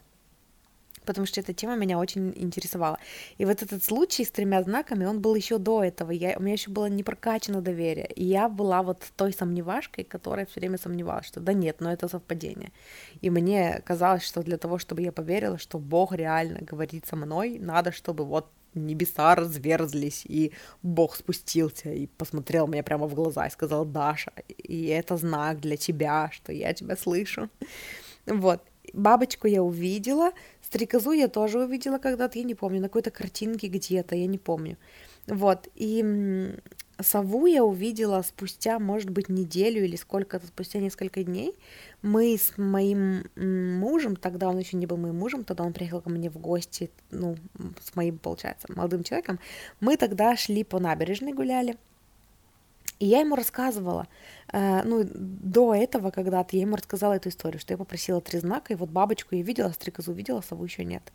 [1.10, 3.00] Потому что эта тема меня очень интересовала.
[3.40, 6.12] И вот этот случай с тремя знаками, он был еще до этого.
[6.12, 8.06] Я, у меня еще было не прокачано доверие.
[8.16, 12.08] И я была вот той сомневашкой, которая все время сомневалась, что да нет, но это
[12.08, 12.72] совпадение.
[13.22, 17.58] И мне казалось, что для того, чтобы я поверила, что Бог реально говорит со мной,
[17.60, 18.46] надо, чтобы вот
[18.76, 20.52] небеса разверзлись, и
[20.84, 25.76] Бог спустился и посмотрел мне прямо в глаза и сказал, Даша, и это знак для
[25.76, 27.50] тебя, что я тебя слышу.
[28.28, 28.62] Вот.
[28.94, 30.32] Бабочку я увидела,
[30.70, 34.78] стрекозу я тоже увидела когда-то, я не помню, на какой-то картинке где-то, я не помню.
[35.28, 36.54] Вот, и
[37.02, 41.56] сову я увидела спустя, может быть, неделю или сколько-то, спустя несколько дней.
[42.02, 46.10] Мы с моим мужем, тогда он еще не был моим мужем, тогда он приехал ко
[46.10, 47.36] мне в гости, ну,
[47.82, 49.40] с моим, получается, молодым человеком.
[49.80, 51.78] Мы тогда шли по набережной, гуляли.
[53.00, 54.08] И я ему рассказывала,
[54.52, 58.74] э, ну, до этого когда-то я ему рассказала эту историю, что я попросила три знака,
[58.74, 61.12] и вот бабочку я видела, стрекозу видела, сову еще нет.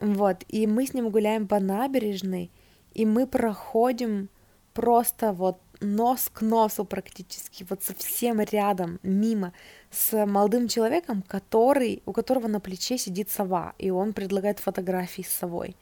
[0.00, 2.50] Вот, и мы с ним гуляем по набережной,
[2.94, 4.28] и мы проходим
[4.74, 9.52] просто вот нос к носу практически, вот совсем рядом, мимо,
[9.90, 15.28] с молодым человеком, который, у которого на плече сидит сова, и он предлагает фотографии с
[15.28, 15.76] совой.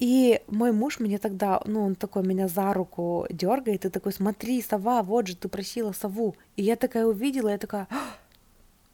[0.00, 4.62] И мой муж мне тогда, ну, он такой меня за руку дергает и такой, смотри,
[4.62, 6.36] сова, вот же ты просила сову.
[6.56, 8.16] И я такая увидела, я такая, «А,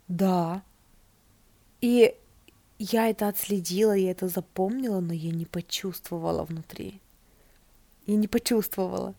[0.08, 0.62] да.
[1.80, 2.12] И
[2.80, 7.00] я это отследила, я это запомнила, но я не почувствовала внутри
[8.06, 9.14] и не почувствовала,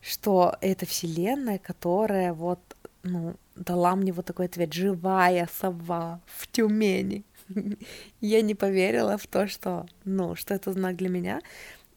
[0.00, 2.60] что это вселенная, которая вот,
[3.02, 7.24] ну, дала мне вот такой ответ, живая сова в Тюмени.
[8.20, 11.40] Я не поверила в то, что, ну, что это знак для меня.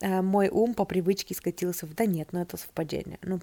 [0.02, 3.20] Э, мой ум по привычке скатился в, да нет, ну это совпадение.
[3.22, 3.40] Ну,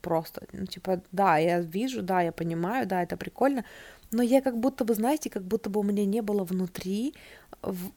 [0.00, 3.64] просто, ну, типа, да, я вижу, да, я понимаю, да, это прикольно,
[4.10, 7.14] но я как будто бы, знаете, как будто бы у меня не было внутри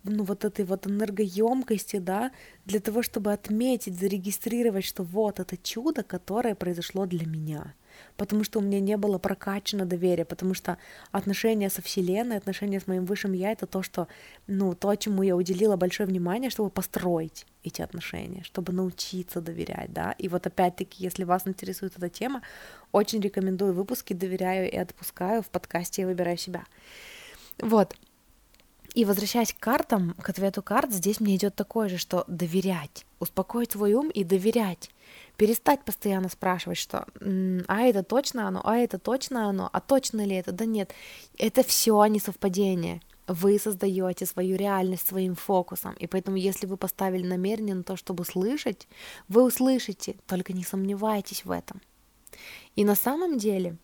[0.04, 2.32] ну, вот этой вот энергоемкости, да,
[2.66, 7.74] для того, чтобы отметить, зарегистрировать, что вот это чудо, которое произошло для меня
[8.18, 10.78] потому что у меня не было прокачано доверия, потому что
[11.12, 14.08] отношения со Вселенной, отношения с моим высшим Я— это то, что,
[14.48, 20.12] ну, то, чему я уделила большое внимание, чтобы построить эти отношения, чтобы научиться доверять, да,
[20.18, 22.42] и вот опять-таки, если вас интересует эта тема,
[22.92, 26.64] очень рекомендую выпуски «Доверяю и отпускаю» в подкасте «Я выбираю себя».
[27.60, 27.96] Вот,
[28.94, 33.72] и возвращаясь к картам, к ответу карт, здесь мне идет такое же, что доверять, успокоить
[33.72, 34.90] свой ум и доверять
[35.38, 37.06] перестать постоянно спрашивать, что
[37.68, 40.94] а это точно оно, а это точно оно, а точно ли это, да нет,
[41.38, 43.02] это все не совпадение.
[43.26, 48.26] Вы создаете свою реальность своим фокусом, и поэтому, если вы поставили намерение на то, чтобы
[48.26, 48.88] слышать,
[49.30, 51.82] вы услышите, только не сомневайтесь в этом.
[52.76, 53.78] И на самом деле,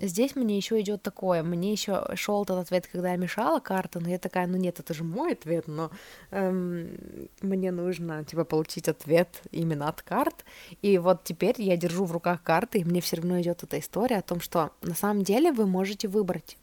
[0.00, 4.08] здесь мне еще идет такое, мне еще шел тот ответ, когда я мешала карты, но
[4.08, 5.90] я такая, ну нет, это же мой ответ, но
[6.30, 10.44] эм, мне нужно типа получить ответ именно от карт,
[10.82, 14.16] и вот теперь я держу в руках карты, и мне все равно идет эта история
[14.16, 16.56] о том, что на самом деле вы можете выбрать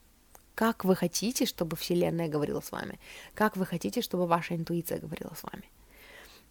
[0.55, 2.99] как вы хотите, чтобы Вселенная говорила с вами,
[3.35, 5.69] как вы хотите, чтобы ваша интуиция говорила с вами.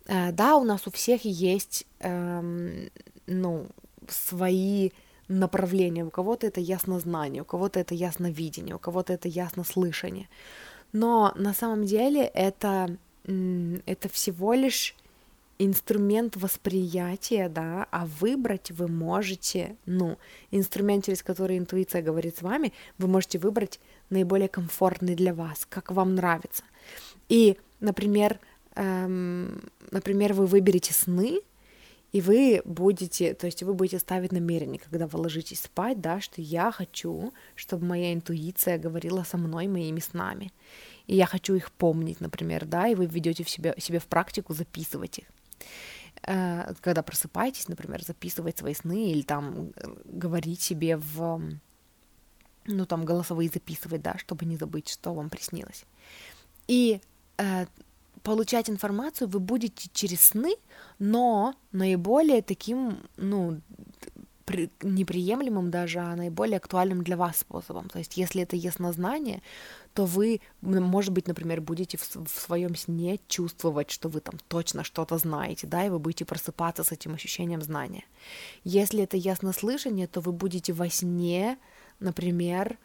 [0.06, 2.88] Э, да, у нас у всех есть, эм,
[3.26, 3.66] ну,
[4.08, 4.90] свои
[5.28, 6.04] направления.
[6.04, 10.28] У кого-то это яснознание, у кого-то это ясновидение, у кого-то это яснослышание.
[10.92, 14.94] Но на самом деле это, это всего лишь
[15.58, 20.18] инструмент восприятия, да, а выбрать вы можете, ну,
[20.50, 25.90] инструмент, через который интуиция говорит с вами, вы можете выбрать наиболее комфортный для вас, как
[25.90, 26.62] вам нравится.
[27.28, 28.38] И, например,
[28.74, 31.40] эм, например, вы выберете сны,
[32.16, 36.40] и вы будете, то есть вы будете ставить намерение, когда вы ложитесь спать, да, что
[36.40, 40.50] я хочу, чтобы моя интуиция говорила со мной моими снами.
[41.06, 44.54] И я хочу их помнить, например, да, и вы введете в себе, себе в практику
[44.54, 45.24] записывать их.
[46.22, 51.42] Э, когда просыпаетесь, например, записывать свои сны или там э, говорить себе в,
[52.64, 55.84] ну там голосовые записывать, да, чтобы не забыть, что вам приснилось.
[56.66, 57.02] И
[57.36, 57.66] э,
[58.26, 60.56] получать информацию вы будете через сны,
[60.98, 63.60] но наиболее таким, ну,
[64.82, 67.88] неприемлемым даже, а наиболее актуальным для вас способом.
[67.88, 69.42] То есть, если это яснознание,
[69.94, 74.82] то вы, может быть, например, будете в, в своем сне чувствовать, что вы там точно
[74.82, 78.04] что-то знаете, да, и вы будете просыпаться с этим ощущением знания.
[78.64, 81.58] Если это яснослышание, то вы будете во сне,
[82.00, 82.76] например,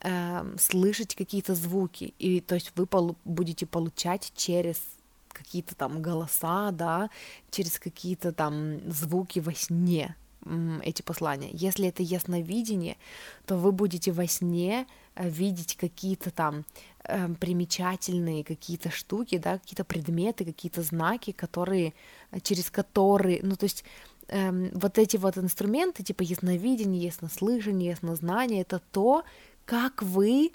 [0.00, 4.80] э, слышать какие-то звуки, и то есть вы полу- будете получать через
[5.28, 7.10] какие-то там голоса, да,
[7.50, 10.16] через какие-то там звуки во сне
[10.82, 11.50] эти послания.
[11.52, 12.96] Если это ясновидение,
[13.46, 16.64] то вы будете во сне э, видеть какие-то там
[17.04, 21.92] э, примечательные какие-то штуки, да, какие-то предметы, какие-то знаки, которые,
[22.30, 23.84] э, через которые, ну, то есть
[24.28, 29.24] э, вот эти вот инструменты, типа ясновидение, яснослышание, яснознание, это то,
[29.70, 30.50] как вы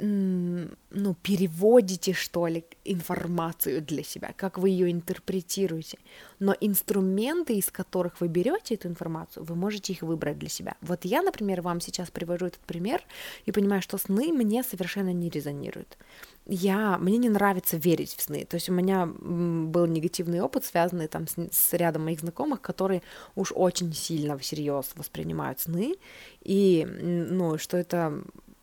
[0.00, 5.98] ну, переводите, что ли, информацию для себя, как вы ее интерпретируете.
[6.38, 10.76] Но инструменты, из которых вы берете эту информацию, вы можете их выбрать для себя.
[10.80, 13.02] Вот я, например, вам сейчас привожу этот пример
[13.46, 15.98] и понимаю, что сны мне совершенно не резонируют.
[16.46, 18.44] Я, мне не нравится верить в сны.
[18.44, 23.02] То есть у меня был негативный опыт, связанный там с, с рядом моих знакомых, которые
[23.34, 25.96] уж очень сильно всерьез воспринимают сны,
[26.42, 28.22] и, ну, что это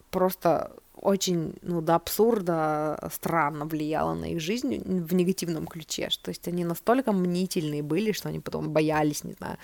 [0.10, 6.10] просто очень, ну, до абсурда странно влияло на их жизнь в негативном ключе.
[6.22, 9.58] То есть они настолько мнительные были, что они потом боялись, не знаю,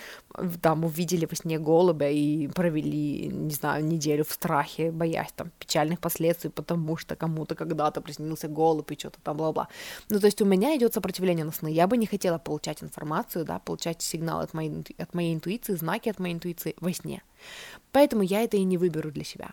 [0.62, 6.00] там увидели во сне голубя и провели, не знаю, неделю в страхе, боясь там печальных
[6.00, 9.68] последствий, потому что кому-то когда-то приснился голубь и что-то там бла-бла.
[10.10, 11.70] Ну, то есть у меня идет сопротивление на сны.
[11.72, 16.10] Я бы не хотела получать информацию, да, получать сигнал от моей, от моей интуиции, знаки
[16.10, 17.24] от моей интуиции во сне.
[17.92, 19.52] Поэтому я это и не выберу для себя.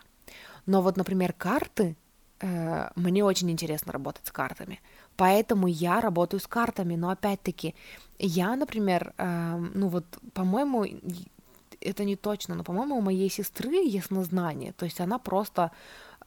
[0.65, 1.95] Но вот, например, карты,
[2.39, 4.79] э, мне очень интересно работать с картами,
[5.17, 7.75] поэтому я работаю с картами, но опять-таки
[8.17, 10.85] я, например, э, ну вот, по-моему,
[11.81, 15.71] это не точно, но, по-моему, у моей сестры яснознание, то есть она просто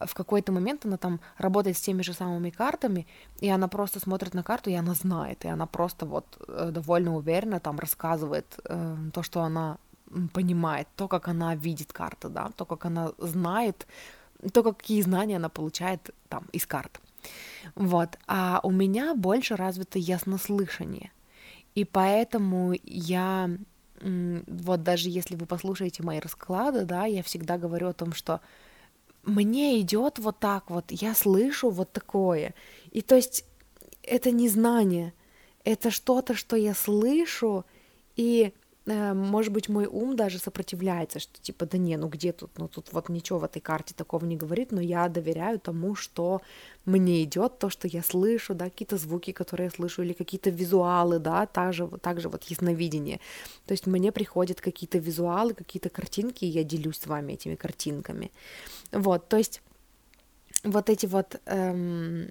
[0.06, 3.06] в какой-то момент она там работает с теми же самыми картами,
[3.40, 7.16] и она просто смотрит на карту, и она знает, и она просто вот э, довольно
[7.16, 9.78] уверенно там рассказывает э, то, что она
[10.32, 13.86] понимает, то, как она видит карты, да, то, как она знает,
[14.52, 17.00] то, какие знания она получает там из карт.
[17.74, 18.18] Вот.
[18.26, 21.12] А у меня больше развито яснослышание.
[21.74, 23.50] И поэтому я,
[24.00, 28.40] вот даже если вы послушаете мои расклады, да, я всегда говорю о том, что
[29.22, 32.54] мне идет вот так вот, я слышу вот такое.
[32.90, 33.44] И то есть
[34.02, 35.14] это не знание,
[35.64, 37.64] это что-то, что я слышу,
[38.16, 38.52] и
[38.84, 42.92] может быть, мой ум даже сопротивляется, что типа, да не, ну где тут, ну тут
[42.92, 46.42] вот ничего в этой карте такого не говорит, но я доверяю тому, что
[46.84, 51.20] мне идет, то, что я слышу, да, какие-то звуки, которые я слышу, или какие-то визуалы,
[51.20, 53.20] да, также, также вот ясновидение.
[53.66, 58.32] То есть мне приходят какие-то визуалы, какие-то картинки, и я делюсь с вами этими картинками.
[58.90, 59.62] Вот, то есть
[60.64, 62.30] вот эти вот эм,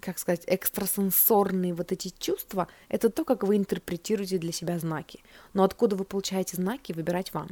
[0.00, 5.20] как сказать, экстрасенсорные вот эти чувства, это то, как вы интерпретируете для себя знаки.
[5.54, 7.48] Но откуда вы получаете знаки, выбирать вам.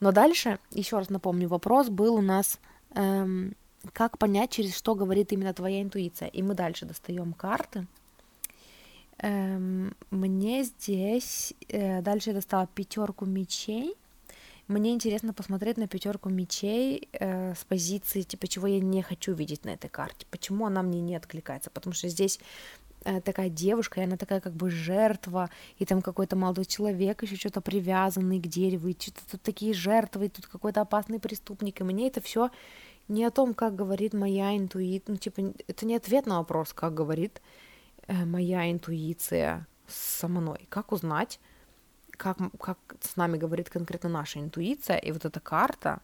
[0.00, 2.60] Но дальше, еще раз напомню, вопрос был у нас,
[2.94, 3.54] эм,
[3.92, 6.28] как понять, через что говорит именно твоя интуиция.
[6.28, 7.86] И мы дальше достаем карты.
[9.18, 13.96] Эм, мне здесь, э, дальше я достала пятерку мечей,
[14.68, 19.64] мне интересно посмотреть на пятерку мечей э, с позиции, типа, чего я не хочу видеть
[19.64, 22.40] на этой карте, почему она мне не откликается, потому что здесь
[23.04, 27.36] э, такая девушка, и она такая как бы жертва, и там какой-то молодой человек еще
[27.36, 31.84] что-то привязанный к дереву, и что-то тут такие жертвы, и тут какой-то опасный преступник, и
[31.84, 32.50] мне это все
[33.06, 36.92] не о том, как говорит моя интуиция, ну, типа, это не ответ на вопрос, как
[36.92, 37.40] говорит
[38.08, 41.38] э, моя интуиция со мной, как узнать,
[42.16, 46.00] как, как с нами говорит конкретно наша интуиция, и вот эта карта,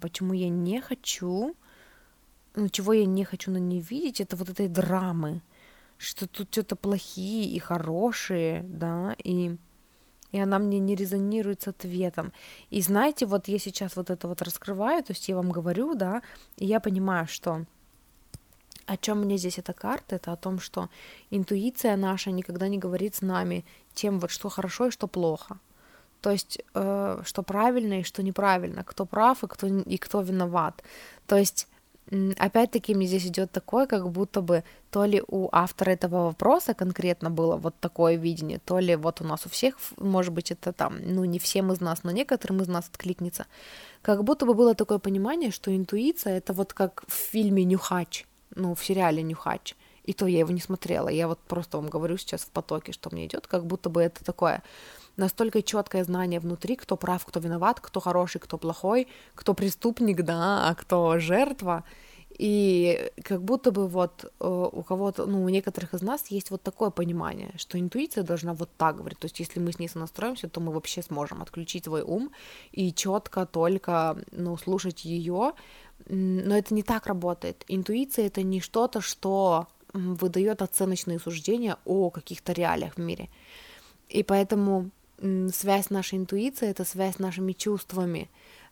[0.00, 1.54] почему я не хочу,
[2.54, 5.42] ну, чего я не хочу на ней видеть, это вот этой драмы,
[5.98, 9.56] что тут что-то плохие и хорошие, да, и,
[10.32, 12.32] и она мне не резонирует с ответом.
[12.70, 16.22] И знаете, вот я сейчас вот это вот раскрываю, то есть я вам говорю, да,
[16.56, 17.64] и я понимаю, что
[18.88, 20.88] о чем мне здесь эта карта, это о том, что
[21.30, 23.64] интуиция наша никогда не говорит с нами
[23.94, 25.58] тем, вот что хорошо и что плохо.
[26.20, 30.82] То есть, э, что правильно и что неправильно, кто прав и кто, и кто виноват.
[31.26, 31.68] То есть,
[32.38, 37.30] опять-таки, мне здесь идет такое, как будто бы то ли у автора этого вопроса конкретно
[37.30, 40.96] было вот такое видение, то ли вот у нас у всех, может быть, это там,
[41.02, 43.46] ну, не всем из нас, но некоторым из нас откликнется.
[44.02, 48.74] Как будто бы было такое понимание, что интуиция— это вот как в фильме «Нюхач», ну,
[48.74, 49.74] в сериале «Нюхач».
[50.04, 51.08] И то я его не смотрела.
[51.10, 54.24] Я вот просто вам говорю сейчас в потоке, что мне идет, как будто бы это
[54.24, 54.62] такое
[55.18, 60.68] настолько четкое знание внутри, кто прав, кто виноват, кто хороший, кто плохой, кто преступник, да,
[60.68, 61.84] а кто жертва.
[62.38, 66.62] И как будто бы вот э, у кого-то, ну, у некоторых из нас есть вот
[66.62, 69.18] такое понимание, что интуиция должна вот так говорить.
[69.18, 72.30] То есть, если мы с ней сонастроимся, то мы вообще сможем отключить свой ум
[72.70, 75.52] и четко только, ну, слушать ее.
[76.06, 77.64] Но это не так работает.
[77.68, 83.28] Интуиция это не что-то, что выдает оценочные суждения о каких-то реалиях в мире.
[84.08, 84.90] И поэтому
[85.52, 88.30] связь нашей интуиции— это связь с нашими чувствами.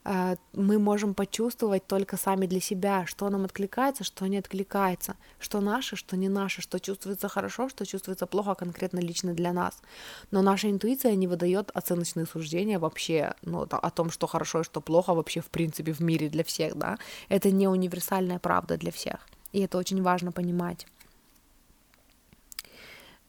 [0.09, 5.61] А, мы можем почувствовать только сами для себя, что нам откликается, что не откликается, что
[5.61, 9.82] наше, что не наше, что чувствуется хорошо, что чувствуется плохо конкретно лично для нас.
[10.30, 14.80] Но наша интуиция не выдает оценочные суждения вообще ну, о том, что хорошо и что
[14.80, 16.98] плохо вообще в принципе в мире для всех, да.
[17.28, 19.26] Это не универсальная правда для всех.
[19.50, 20.86] И это очень важно понимать.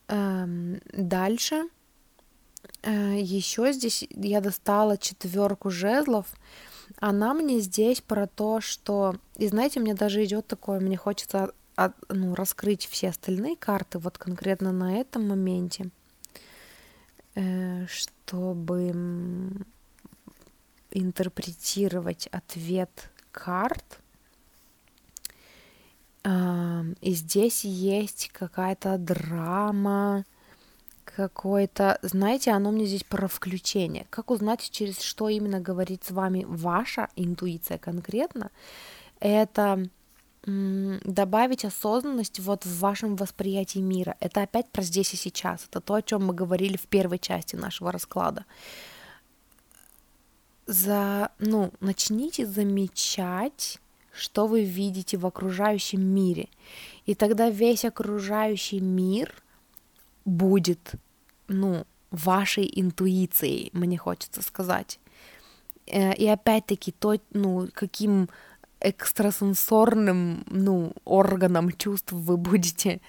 [0.10, 1.64] Эм, дальше
[2.84, 6.28] э, еще здесь я достала четверку жезлов.
[7.00, 9.16] Она мне здесь про то, что...
[9.36, 14.18] И знаете, мне даже идет такое, мне хочется от, ну, раскрыть все остальные карты, вот
[14.18, 15.92] конкретно на этом моменте,
[17.36, 19.56] э, чтобы
[20.92, 24.00] интерпретировать ответ карт.
[26.26, 30.26] И здесь есть какая-то драма,
[31.18, 34.06] какое-то, знаете, оно мне здесь про включение.
[34.12, 38.52] Как узнать, через что именно говорит с вами ваша интуиция конкретно?
[39.20, 39.90] Это
[40.46, 44.16] добавить осознанность вот в вашем восприятии мира.
[44.20, 45.66] Это опять про здесь и сейчас.
[45.68, 48.46] Это то, о чем мы говорили в первой части нашего расклада.
[50.68, 56.50] За, ну, начните замечать что вы видите в окружающем мире.
[57.06, 59.32] И тогда весь окружающий мир
[60.26, 60.96] будет,
[61.48, 65.00] ну, вашей интуицией, мне хочется сказать.
[65.88, 68.30] Э, и опять-таки, то, ну, каким
[68.80, 73.02] экстрасенсорным, ну, органом чувств вы будете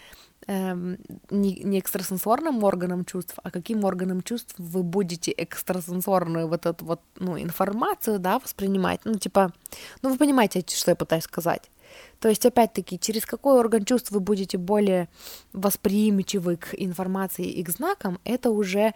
[0.47, 0.97] эм,
[1.31, 7.01] не, не экстрасенсорным органом чувств, а каким органом чувств вы будете экстрасенсорную вот эту вот,
[7.17, 9.53] ну, информацию, да, воспринимать, ну, типа,
[10.03, 11.71] ну, вы понимаете, что я пытаюсь сказать.
[12.21, 15.09] То есть, опять-таки, через какой орган чувств вы будете более
[15.53, 18.95] восприимчивы к информации и к знакам, это уже,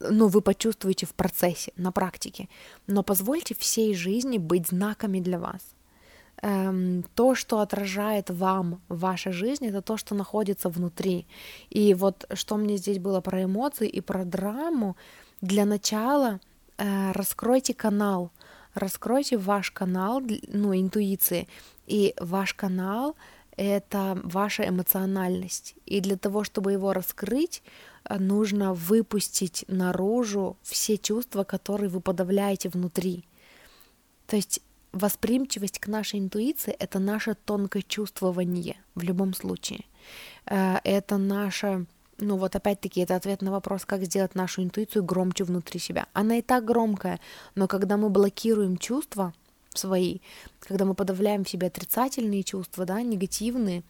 [0.00, 2.48] ну, вы почувствуете в процессе, на практике.
[2.86, 5.74] Но позвольте всей жизни быть знаками для вас
[6.42, 11.26] эм, то, что отражает вам ваша жизнь, это то, что находится внутри.
[11.70, 14.96] И вот что мне здесь было про эмоции и про драму,
[15.40, 16.40] для начала
[16.78, 18.30] э, раскройте канал,
[18.74, 21.48] раскройте ваш канал, ну, интуиции,
[21.86, 23.16] и ваш канал—
[23.56, 25.74] это ваша эмоциональность.
[25.86, 27.62] И для того, чтобы его раскрыть,
[28.04, 33.24] э, нужно выпустить наружу все чувства, которые вы подавляете внутри.
[34.26, 34.60] То есть
[34.92, 39.84] восприимчивость к нашей интуиции— это наше тонкое чувствование в любом случае.
[40.46, 41.86] Э, это наше,
[42.18, 46.06] ну вот опять-таки, это ответ на вопрос, как сделать нашу интуицию громче внутри себя.
[46.12, 47.20] Она и так громкая,
[47.54, 49.32] но когда мы блокируем чувства
[49.78, 50.20] свои,
[50.60, 53.82] когда мы подавляем в себе отрицательные чувства, да, негативные,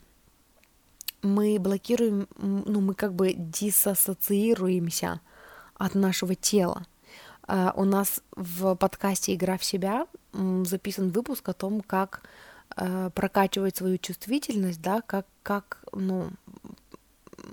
[1.23, 5.21] мы блокируем, ну мы как бы диссоциируемся
[5.75, 6.87] от нашего тела.
[7.49, 12.23] э, у нас в подкасте «Игра в себя» записан выпуск о том, как
[12.77, 16.31] э, прокачивать свою чувствительность, да, как, как, ну,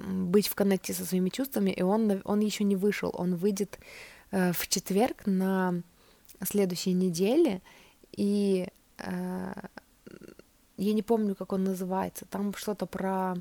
[0.07, 3.79] быть в коннекте со своими чувствами, и он, он еще не вышел, он выйдет
[4.31, 5.81] э, в четверг на
[6.43, 7.61] следующей неделе,
[8.11, 9.53] и э,
[10.77, 13.35] я не помню, как он называется, там что-то про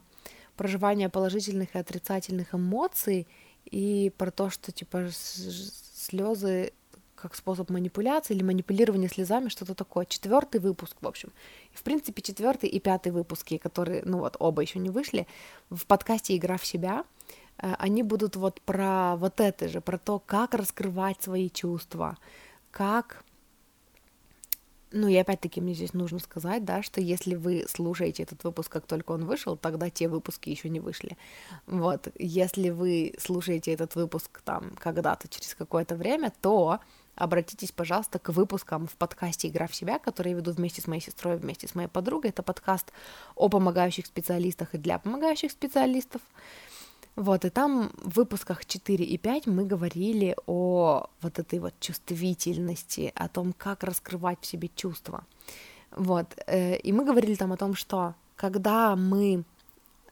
[0.57, 3.27] проживание положительных и отрицательных эмоций,
[3.65, 6.73] и про то, что типа слезы
[7.21, 10.07] как способ манипуляции или манипулирования слезами, что-то такое.
[10.07, 11.31] Четвертый выпуск, в общем.
[11.73, 15.27] В принципе, четвертый и пятый выпуски, которые, ну вот, оба еще не вышли,
[15.69, 17.05] в подкасте «Игра в себя»,
[17.59, 22.17] э, они будут вот про вот это же, про то, как раскрывать свои чувства,
[22.71, 23.25] как
[24.93, 28.87] ну и опять-таки мне здесь нужно сказать, да, что если вы слушаете этот выпуск, как
[28.87, 31.17] только он вышел, тогда те выпуски еще не вышли.
[31.67, 36.81] Вот, если вы слушаете этот выпуск там когда-то через какое-то время, то
[37.15, 41.03] обратитесь, пожалуйста, к выпускам в подкасте «Игра в себя», который я веду вместе с моей
[41.03, 42.31] сестрой, вместе с моей подругой.
[42.31, 42.93] Это подкаст
[43.37, 46.23] о помогающих специалистах и для помогающих специалистов.
[47.17, 53.13] Вот, и там в выпусках 4 и 5 мы говорили о вот этой вот чувствительности,
[53.15, 55.25] о том, как раскрывать в себе чувства.
[55.91, 59.45] Вот, э, и мы говорили там о том, что когда мы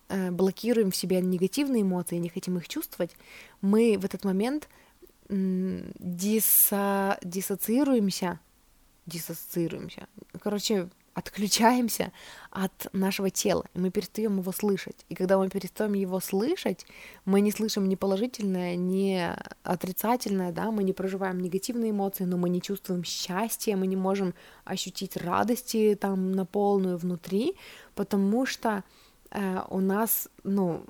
[0.08, 3.16] э, блокируем в себе негативные эмоции, не хотим их чувствовать,
[3.60, 4.68] мы в этот момент
[5.28, 7.18] диссо...
[7.22, 8.40] диссоциируемся,
[9.06, 10.08] диссоциируемся,
[10.40, 10.88] короче,
[11.18, 12.12] отключаемся
[12.50, 15.04] от нашего тела, и мы перестаем его слышать.
[15.08, 16.86] И когда мы перестаем его слышать,
[17.24, 19.20] мы не слышим ни положительное, ни
[19.62, 24.34] отрицательное, да, мы не проживаем негативные эмоции, но мы не чувствуем счастья, мы не можем
[24.64, 27.56] ощутить радости там на полную внутри,
[27.94, 28.84] потому что
[29.30, 30.84] э, у нас, ну,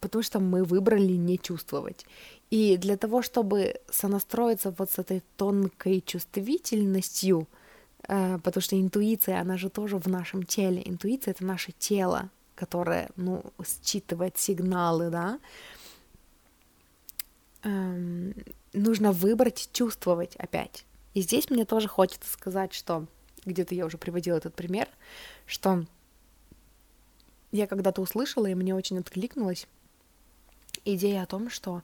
[0.00, 2.06] потому что мы выбрали не чувствовать.
[2.50, 7.46] И для того, чтобы сонастроиться вот с этой тонкой чувствительностью,
[8.06, 10.82] потому что интуиция, она же тоже в нашем теле.
[10.84, 15.38] Интуиция— это наше тело, которое, ну, считывает сигналы, да.
[17.62, 18.34] Эм,
[18.72, 20.84] нужно выбрать, чувствовать опять.
[21.14, 23.06] И здесь мне тоже хочется сказать, что
[23.44, 24.88] где-то я уже приводила этот пример,
[25.46, 25.84] что
[27.50, 29.66] я когда-то услышала, и мне очень откликнулась
[30.84, 31.82] идея о том, что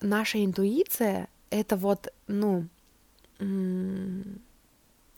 [0.00, 2.66] наша интуиция— это вот, ну,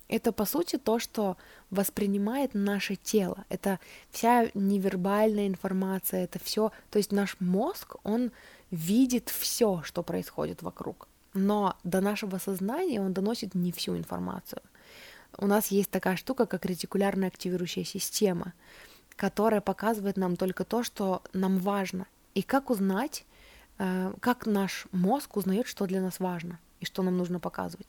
[0.09, 1.37] это по сути то, что
[1.71, 3.45] воспринимает наше тело.
[3.51, 3.79] Это
[4.11, 8.33] вся невербальная информация, это все, то есть наш мозг, он
[8.71, 11.09] видит все, что происходит вокруг.
[11.35, 14.63] Но до нашего сознания он доносит не всю информацию.
[15.37, 18.55] У нас есть такая штука, как ретикулярная активирующая система,
[19.15, 22.07] которая показывает нам только то, что нам важно.
[22.35, 23.27] И как узнать,
[23.79, 27.87] э, как наш мозг узнает, что для нас важно и что нам нужно показывать.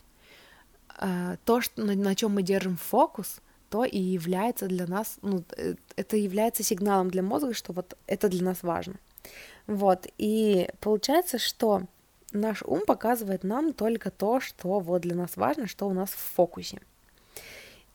[1.00, 3.40] Э, то, что, на, на чем мы держим фокус,
[3.70, 8.28] то и является для нас, ну, э, это является сигналом для мозга, что вот это
[8.28, 8.96] для нас важно.
[9.68, 11.84] Вот, и получается, что
[12.34, 16.36] наш ум показывает нам только то, что вот для нас важно, что у нас в
[16.36, 16.82] фокусе.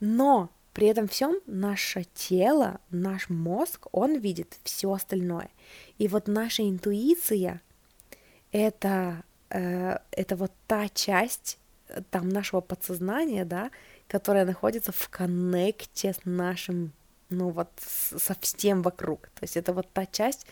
[0.01, 5.51] Но при этом всем наше тело, наш мозг, он видит все остальное.
[5.99, 7.61] И вот наша интуиция
[8.51, 11.59] это, э, это вот та часть
[12.11, 13.71] там нашего подсознания, да,
[14.09, 16.93] которое находится в коннекте с нашим,
[17.31, 19.29] ну вот, со всем вокруг.
[19.35, 20.47] То есть это вот та часть,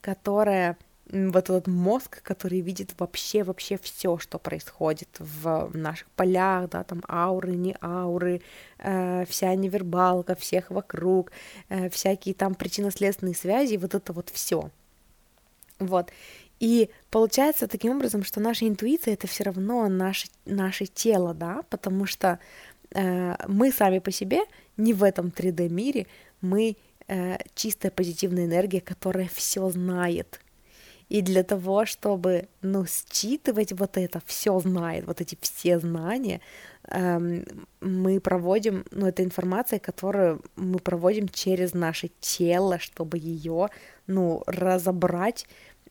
[0.00, 0.76] которая
[1.10, 7.02] вот этот мозг, который видит вообще, вообще все, что происходит в наших полях, да, там
[7.08, 8.42] ауры, не ауры,
[8.78, 11.32] э, вся невербалка, всех вокруг,
[11.70, 14.70] э, всякие там причинно-следственные связи, вот это вот все.
[15.78, 16.10] Вот.
[16.60, 22.06] И получается таким образом, что наша интуиция это все равно наше, наше тело, да, потому
[22.06, 22.38] что
[22.94, 24.40] э, мы сами по себе
[24.76, 26.06] не в этом 3D мире,
[26.40, 30.40] мы э, чистая позитивная энергия, которая все знает.
[31.08, 36.40] И для того, чтобы, ну, считывать вот это, все знает, вот эти все знания,
[36.84, 37.44] э,
[37.80, 43.68] мы проводим, ну, это информация, которую мы проводим через наше тело, чтобы ее,
[44.06, 45.46] ну, разобрать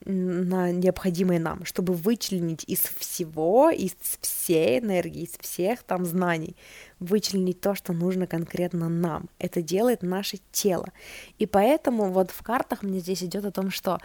[0.08, 6.56] на необходимые нам, чтобы вычленить из всего, из всей энергии, из всех там знаний,
[7.00, 9.30] вычленить то, что нужно конкретно нам.
[9.38, 10.88] Это делает наше тело.
[11.40, 14.00] И поэтому вот в картах мне здесь идет о том, что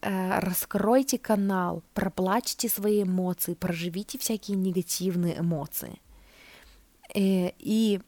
[0.00, 6.00] э, раскройте канал, проплачьте свои эмоции, проживите всякие негативные эмоции.
[7.14, 8.00] Э, и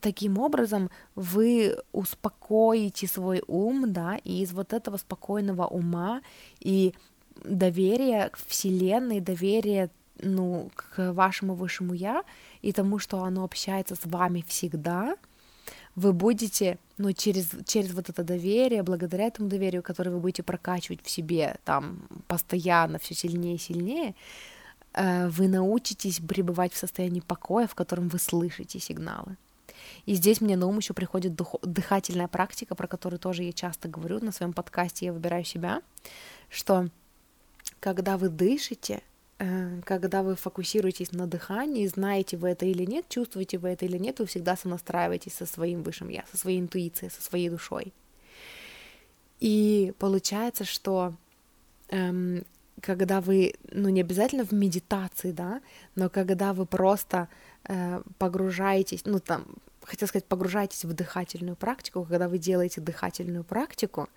[0.00, 6.22] таким образом вы успокоите свой ум, да, и из вот этого спокойного ума
[6.60, 6.94] и
[7.42, 9.90] доверия к Вселенной, доверия
[10.22, 12.22] ну, к вашему высшему я
[12.62, 15.16] и тому, что оно общается с вами всегда,
[15.96, 21.02] вы будете, ну, через, через вот это доверие, благодаря этому доверию, которое вы будете прокачивать
[21.02, 24.14] в себе там постоянно, все сильнее и сильнее,
[24.92, 29.36] э, вы научитесь пребывать в состоянии покоя, в котором вы слышите сигналы.
[30.06, 34.20] И здесь мне на ум еще приходит дыхательная практика, про которую тоже я часто говорю
[34.20, 35.82] на своем подкасте «Я выбираю себя»,
[36.48, 36.88] что
[37.80, 39.02] когда вы дышите,
[39.38, 43.98] э, когда вы фокусируетесь на дыхании, знаете вы это или нет, чувствуете вы это или
[43.98, 47.92] нет, вы всегда сонастраиваетесь со своим высшим я, со своей интуицией, со своей душой.
[49.40, 51.14] И получается, что
[51.88, 52.44] эм,
[52.80, 55.60] когда вы, ну не обязательно в медитации, да,
[55.94, 57.28] но когда вы просто
[58.18, 59.46] погружаетесь, ну там,
[59.82, 64.08] хотел сказать, погружаетесь в дыхательную практику, когда вы делаете дыхательную практику,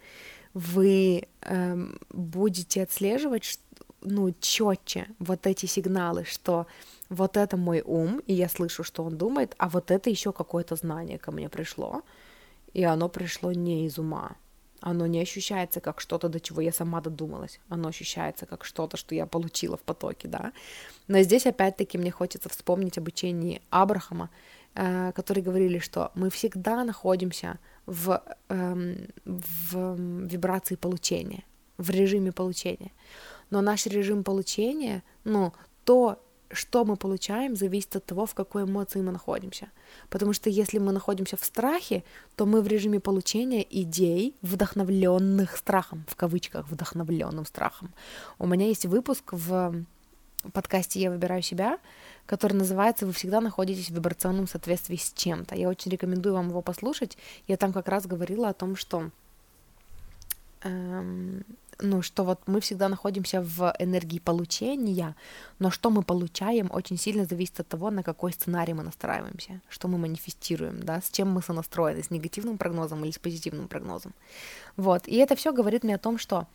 [0.54, 3.60] вы э, будете отслеживать,
[4.02, 6.68] ну, четче вот эти сигналы, что
[7.10, 10.76] вот это мой ум, и я слышу, что он думает, а вот это еще какое-то
[10.76, 12.02] знание ко мне пришло,
[12.74, 14.36] и оно пришло не из ума,
[14.82, 17.59] оно не ощущается как что-то, до чего я сама додумалась.
[17.69, 20.51] Оно ощущается как что-то, что я получила в потоке, да.
[21.07, 24.30] Но здесь опять-таки мне хочется вспомнить обучение Абрахама,
[24.75, 29.95] э, которые говорили, что мы всегда находимся в, э, в
[30.28, 31.43] вибрации получения,
[31.78, 32.91] в режиме получения.
[33.49, 35.53] Но наш режим получения, ну,
[35.86, 36.21] то,
[36.52, 39.70] что мы получаем, зависит от того, в какой эмоции мы находимся.
[40.10, 42.04] Потому что если мы находимся в страхе,
[42.36, 47.93] то мы в режиме получения идей, вдохновленных страхом, в кавычках, вдохновленным страхом.
[48.39, 49.86] У меня есть выпуск в
[50.54, 51.80] подкасте «Я выбираю себя»,
[52.26, 55.56] который называется «Вы всегда находитесь в вибрационном соответствии с чем-то».
[55.56, 57.18] Я очень рекомендую вам его послушать.
[57.48, 59.10] Я там как раз говорила о том, что
[60.62, 61.43] эм,
[61.80, 65.15] ну, что вот мы всегда находимся в энергии получения,
[65.59, 69.88] но что мы получаем, очень сильно зависит от того, на какой сценарий мы настраиваемся, что
[69.88, 74.13] мы манифестируем, да, с чем мы сонастроены, с негативным прогнозом или с позитивным прогнозом.
[74.75, 76.47] Вот, и это все говорит мне о том, что,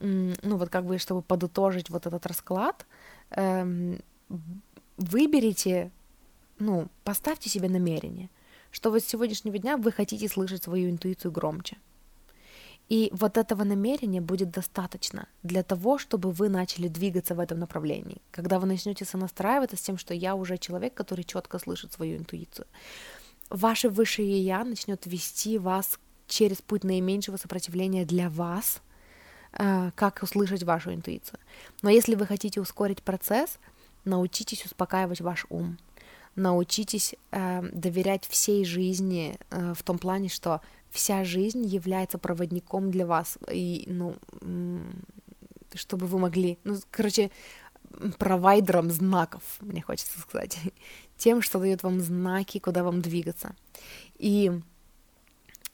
[0.00, 2.86] ну, вот как бы, чтобы подытожить вот этот расклад,
[3.30, 3.98] эм,
[4.96, 5.90] выберите,
[6.58, 8.28] ну, поставьте себе намерение,
[8.70, 11.76] что вот с сегодняшнего дня вы хотите слышать свою интуицию громче.
[12.88, 18.22] И вот этого намерения будет достаточно для того, чтобы вы начали двигаться в этом направлении.
[18.30, 22.66] Когда вы начнете сонастраиваться с тем, что я уже человек, который четко слышит свою интуицию,
[23.50, 28.80] ваше высшее я начнет вести вас через путь наименьшего сопротивления для вас,
[29.52, 31.40] э, как услышать вашу интуицию.
[31.82, 33.58] Но если вы хотите ускорить процесс,
[34.04, 35.78] научитесь успокаивать ваш ум,
[36.36, 40.60] научитесь э, доверять всей жизни э, в том плане, что
[40.90, 44.16] вся жизнь является проводником для вас, и, ну,
[45.74, 47.30] чтобы вы могли, ну, короче,
[48.18, 50.58] провайдером знаков, мне хочется сказать,
[51.16, 53.54] тем, что дает вам знаки, куда вам двигаться.
[54.18, 54.52] И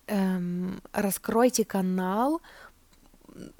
[0.06, 2.40] эм, раскройте канал,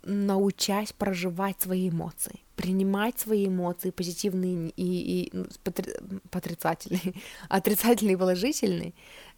[0.03, 5.47] научась проживать свои эмоции, принимать свои эмоции, позитивные и, и ну,
[6.31, 7.15] отрицательные,
[7.49, 8.93] отрицательные и положительные,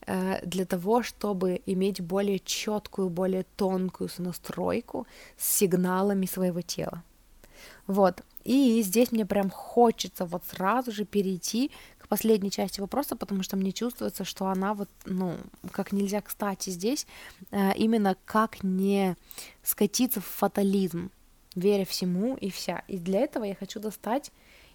[0.06, 5.06] э, для того, чтобы иметь более четкую, более тонкую настройку
[5.36, 7.02] с сигналами своего тела.
[7.86, 8.22] Вот.
[8.44, 13.56] И здесь мне прям хочется вот сразу же перейти к последней части вопроса, потому что
[13.56, 15.36] мне чувствуется, что она вот, ну,
[15.70, 17.06] как нельзя кстати здесь,
[17.50, 19.16] э, именно как не
[19.62, 21.10] скатиться в фатализм,
[21.54, 22.82] веря всему и вся.
[22.88, 24.32] И для этого я хочу достать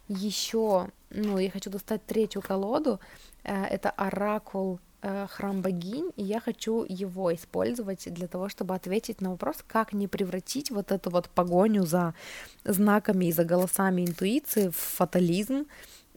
[0.07, 2.99] еще, ну, я хочу достать третью колоду,
[3.43, 9.21] э, это оракул э, храм богинь, и я хочу его использовать для того, чтобы ответить
[9.21, 12.15] на вопрос, как не превратить вот эту вот погоню за
[12.63, 15.67] знаками и за голосами интуиции в фатализм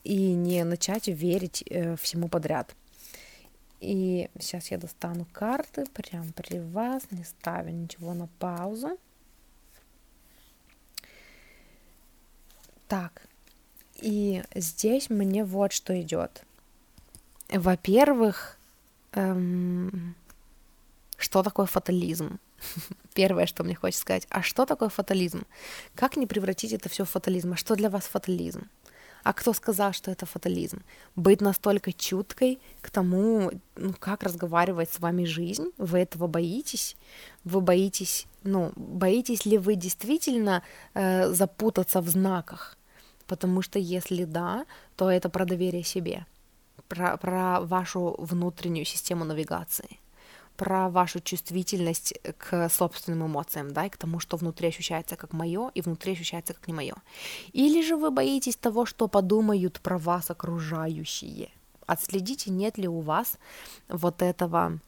[0.05, 2.75] и не начать верить э, всему подряд.
[3.81, 8.97] И сейчас я достану карты прямо при вас, не ставя ничего на паузу.
[12.93, 13.23] Так,
[14.03, 16.45] и здесь мне вот что идет.
[17.49, 18.59] Во-первых,
[19.13, 20.15] эм,
[21.17, 22.39] что такое фатализм?
[23.15, 24.27] Первое, что мне хочется сказать.
[24.29, 25.47] А что такое фатализм?
[25.95, 27.55] Как не превратить это все в фатализм?
[27.55, 28.69] А что для вас фатализм?
[29.23, 30.83] А кто сказал, что это фатализм?
[31.17, 35.71] Быть настолько чуткой к тому, ну, как разговаривать с вами жизнь?
[35.79, 36.97] Вы этого боитесь?
[37.45, 40.63] Вы боитесь, ну, боитесь ли вы действительно
[40.93, 42.77] э, запутаться в знаках?
[43.27, 44.67] Потому что если да,
[44.97, 46.27] то это про доверие себе,
[46.89, 49.99] про, про вашу внутреннюю систему навигации.
[50.57, 55.71] про вашу чувствительность к собственным эмоциям, да, и к тому, что внутри ощущается как мое,
[55.75, 56.95] и внутри ощущается как не мое.
[57.53, 61.49] Или же вы боитесь того, что подумают про вас окружающие.
[61.87, 63.39] Отследите, нет ли у вас
[63.89, 64.79] вот этого,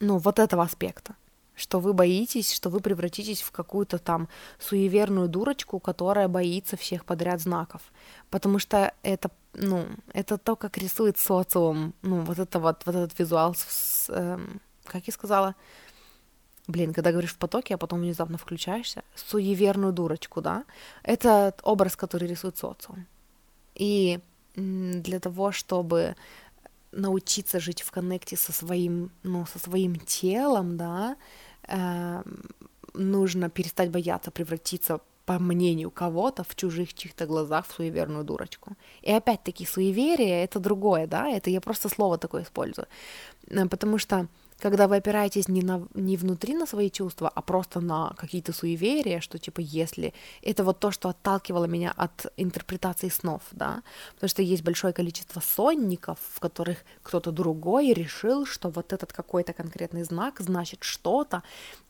[0.00, 1.14] ну, вот этого аспекта
[1.58, 4.28] что вы боитесь, что вы превратитесь в какую-то там
[4.58, 7.82] суеверную дурочку, которая боится всех подряд знаков.
[8.30, 13.18] Потому что это, ну, это то, как рисует социум, ну, вот это вот, вот этот
[13.18, 14.38] визуал, с, э,
[14.84, 15.54] как я сказала,
[16.68, 20.64] блин, когда говоришь в потоке, а потом внезапно включаешься, суеверную дурочку, да,
[21.02, 23.06] это образ, который рисует социум.
[23.74, 24.20] И
[24.54, 26.16] для того, чтобы
[26.92, 31.16] научиться жить в коннекте со своим, ну, со своим телом, да,
[31.68, 32.22] э,
[32.94, 38.72] нужно перестать бояться превратиться по мнению кого-то в чужих чьих-то глазах в суеверную дурочку.
[39.02, 42.86] И опять-таки суеверие это другое, да, это я просто слово такое использую,
[43.48, 44.26] э, потому что
[44.58, 49.20] когда вы опираетесь не, на, не внутри на свои чувства, а просто на какие-то суеверия,
[49.20, 50.14] что типа если...
[50.42, 53.82] Это вот то, что отталкивало меня от интерпретации снов, да,
[54.14, 59.52] потому что есть большое количество сонников, в которых кто-то другой решил, что вот этот какой-то
[59.52, 61.42] конкретный знак значит что-то,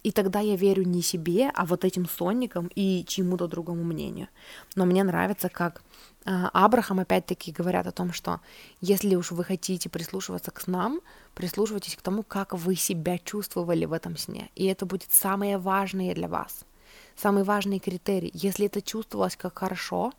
[0.02, 4.28] и тогда я верю не себе, а вот этим сонникам и чьему-то другому мнению.
[4.74, 5.82] Но мне нравится, как
[6.52, 8.40] Абрахам опять-таки говорят о том, что
[8.82, 11.00] если уж вы хотите прислушиваться к снам,
[11.34, 14.50] прислушивайтесь к тому, как вы себя чувствовали в этом сне.
[14.54, 16.64] И это будет самое важное для вас.
[17.16, 18.30] Самый важный критерий.
[18.34, 20.12] Если это чувствовалось как хорошо,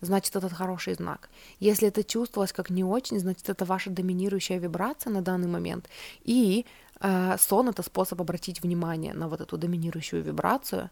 [0.00, 1.28] значит, это хороший знак.
[1.58, 5.90] Если это чувствовалось как не очень, значит, это ваша доминирующая вибрация на данный момент.
[6.24, 6.64] И
[7.00, 10.90] э, сон— это способ обратить внимание на вот эту доминирующую вибрацию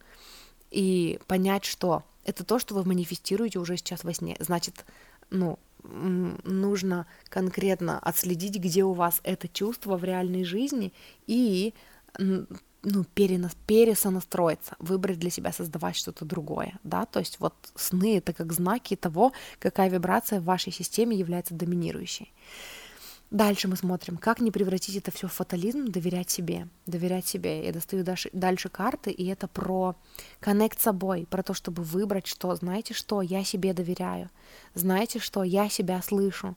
[0.71, 4.37] и понять, что это то, что вы манифестируете уже сейчас во сне.
[4.39, 4.85] Значит,
[5.31, 10.93] ну, нужно конкретно отследить, где у вас это чувство в реальной жизни
[11.27, 11.73] и
[12.19, 18.33] ну, перенас, пересонастроиться, выбрать для себя, создавать что-то другое, да, то есть вот сны— это
[18.33, 22.33] как знаки того, какая вибрация в вашей системе является доминирующей.
[23.31, 27.67] Дальше мы смотрим, как не превратить это все в фатализм, доверять себе, доверять себе.
[27.67, 29.97] Я достаю дальше, дальше карты, и это про
[30.41, 34.31] коннект с собой, про то, чтобы выбрать, что, знаете что, я себе доверяю,
[34.73, 36.57] знаете что, я себя слышу.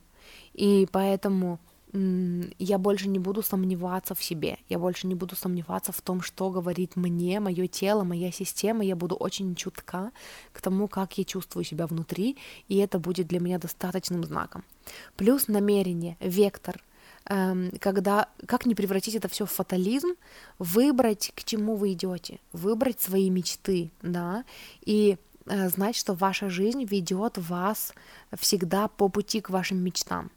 [0.53, 1.59] И поэтому
[1.93, 6.49] я больше не буду сомневаться в себе, я больше не буду сомневаться в том, что
[6.49, 10.11] говорит мне, мое тело, моя система, я буду очень чутка
[10.53, 12.37] к тому, как я чувствую себя внутри,
[12.69, 14.63] и это будет для меня достаточным знаком.
[15.17, 16.81] Плюс намерение, вектор,
[17.25, 20.13] эм, когда как не превратить это все в фатализм,
[20.59, 24.45] выбрать, к чему вы идете, выбрать свои мечты, да,
[24.85, 27.93] и э, знать, что ваша жизнь ведет вас
[28.39, 30.31] всегда по пути к вашим мечтам.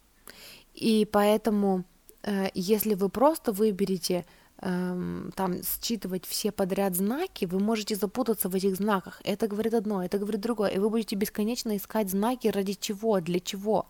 [0.75, 1.85] И поэтому,
[2.23, 4.25] э, если вы просто выберете
[4.61, 9.21] эм, там считывать все подряд знаки, вы можете запутаться в этих знаках.
[9.23, 13.39] Это говорит одно, это говорит другое, и вы будете бесконечно искать знаки ради чего, для
[13.39, 13.87] чего.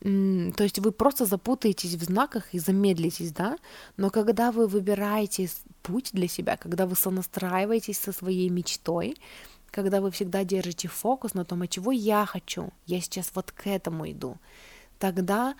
[0.00, 3.56] То есть вы просто запутаетесь в знаках и замедлитесь, да?
[3.96, 5.48] Но когда вы выбираете
[5.82, 9.16] путь для себя, когда вы сонастраиваетесь со своей мечтой,
[9.70, 13.66] когда вы всегда держите фокус на том, а чего я хочу, я сейчас вот к
[13.66, 14.36] этому иду,
[14.98, 15.54] тогда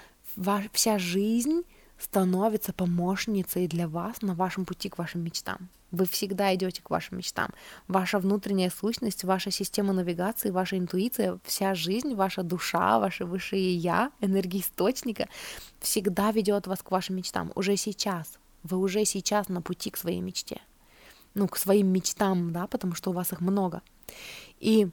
[0.72, 1.62] вся жизнь
[1.98, 5.68] становится помощницей для вас на вашем пути к вашим мечтам.
[5.90, 7.50] Вы всегда идете к вашим мечтам.
[7.86, 14.10] Ваша внутренняя сущность, ваша система навигации, ваша интуиция, вся жизнь, ваша душа, ваше высшее я,
[14.20, 15.28] энергия источника
[15.78, 17.52] всегда ведет вас к вашим мечтам.
[17.54, 18.38] Уже сейчас.
[18.64, 20.60] Вы уже сейчас на пути к своей мечте.
[21.34, 23.82] Ну, к своим мечтам, да, потому что у вас их много.
[24.58, 24.88] И,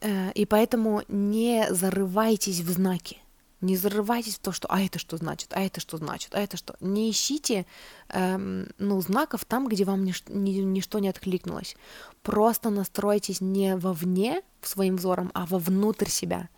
[0.00, 3.18] э, и поэтому не зарывайтесь в знаки
[3.60, 6.56] не зарывайтесь в то, что «а это что значит?», «а это что значит?», «а это
[6.56, 6.74] что?».
[6.80, 7.66] Не ищите
[8.08, 11.76] эм, ну, знаков там, где вам нич- ни, ничто не откликнулось.
[12.22, 16.48] Просто настройтесь не вовне своим взором, а вовнутрь себя.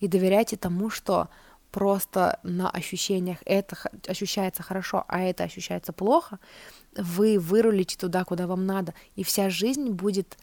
[0.00, 1.28] И доверяйте тому, что
[1.70, 6.38] просто на ощущениях это ощущается хорошо, а это ощущается плохо,
[6.96, 10.36] вы вырулите туда, куда вам надо, и вся жизнь будет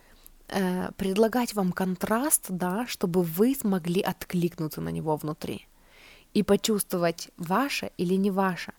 [0.48, 5.68] э, предлагать вам контраст, да, чтобы вы смогли откликнуться на него внутри
[6.34, 8.74] и почувствовать, ваше или не ваше.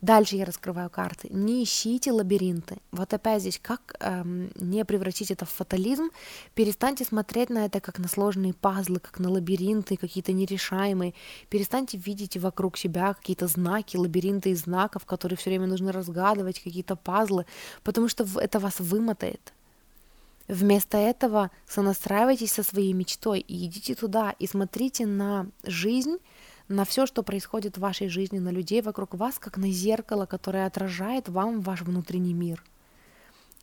[0.00, 1.28] Дальше я раскрываю карты.
[1.30, 2.78] Не ищите лабиринты.
[2.92, 6.10] Вот опять здесь, как эм, не превратить это в фатализм,
[6.54, 11.14] перестаньте смотреть на это как на сложные пазлы, как на лабиринты, какие-то нерешаемые.
[11.48, 16.94] Перестаньте видеть вокруг себя какие-то знаки, лабиринты из знаков, которые все время нужно разгадывать, какие-то
[16.94, 17.44] пазлы,
[17.82, 19.52] потому что это вас вымотает.
[20.46, 26.18] Вместо этого сонастраивайтесь со своей мечтой и идите туда, и смотрите на жизнь
[26.68, 30.66] на все, что происходит в вашей жизни, на людей вокруг вас, как на зеркало, которое
[30.66, 32.62] отражает вам ваш внутренний мир.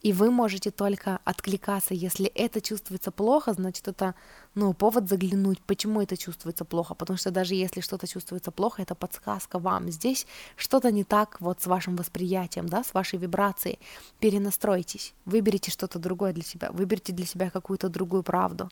[0.05, 4.13] И вы можете только откликаться, если это чувствуется плохо, значит это
[4.53, 8.93] ну, повод заглянуть, почему это чувствуется плохо, потому что даже если что-то чувствуется плохо, это
[8.93, 9.89] подсказка вам.
[9.89, 10.27] Здесь
[10.57, 13.79] что-то не так вот с вашим восприятием, да, с вашей вибрацией.
[14.19, 18.69] Перенастройтесь, выберите что-то другое для себя, выберите для себя какую-то другую правду.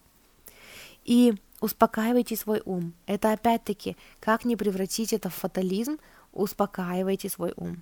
[1.04, 1.34] И
[1.64, 2.94] успокаивайте свой ум.
[3.06, 5.98] Это опять-таки, как не превратить это в фатализм,
[6.32, 7.82] успокаивайте свой ум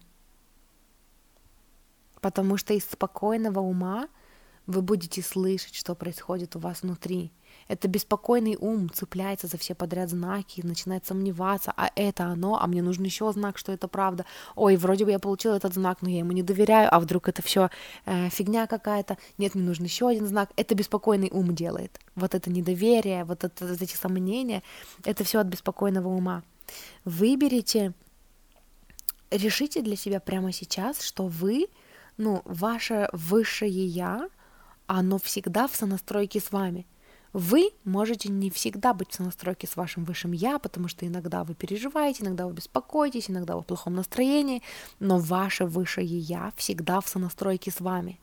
[2.21, 4.07] потому что из спокойного ума
[4.67, 7.33] вы будете слышать, что происходит у вас внутри.
[7.71, 12.81] Это беспокойный ум цепляется за все подряд знаки, начинает сомневаться, а это оно, а мне
[12.81, 14.25] нужен еще знак, что это правда.
[14.55, 17.41] Ой, вроде бы я получил этот знак, но я ему не доверяю, а вдруг это
[17.41, 17.69] все
[18.05, 19.17] э, фигня какая-то.
[19.37, 20.49] Нет, мне нужен еще один знак.
[20.57, 21.97] Это беспокойный ум делает.
[22.15, 24.63] Вот это недоверие, вот, это, вот эти сомнения,
[25.05, 26.43] это все от беспокойного ума.
[27.05, 27.93] Выберите,
[29.29, 31.67] решите для себя прямо сейчас, что вы
[32.17, 34.27] ну, ваше высшее я,
[34.87, 36.85] оно всегда в сонастройке с вами.
[37.33, 41.55] Вы можете не всегда быть в сонастройке с вашим высшим я, потому что иногда вы
[41.55, 44.61] переживаете, иногда вы беспокоитесь, иногда вы в плохом настроении,
[44.99, 48.19] но ваше высшее я всегда в сонастройке с вами.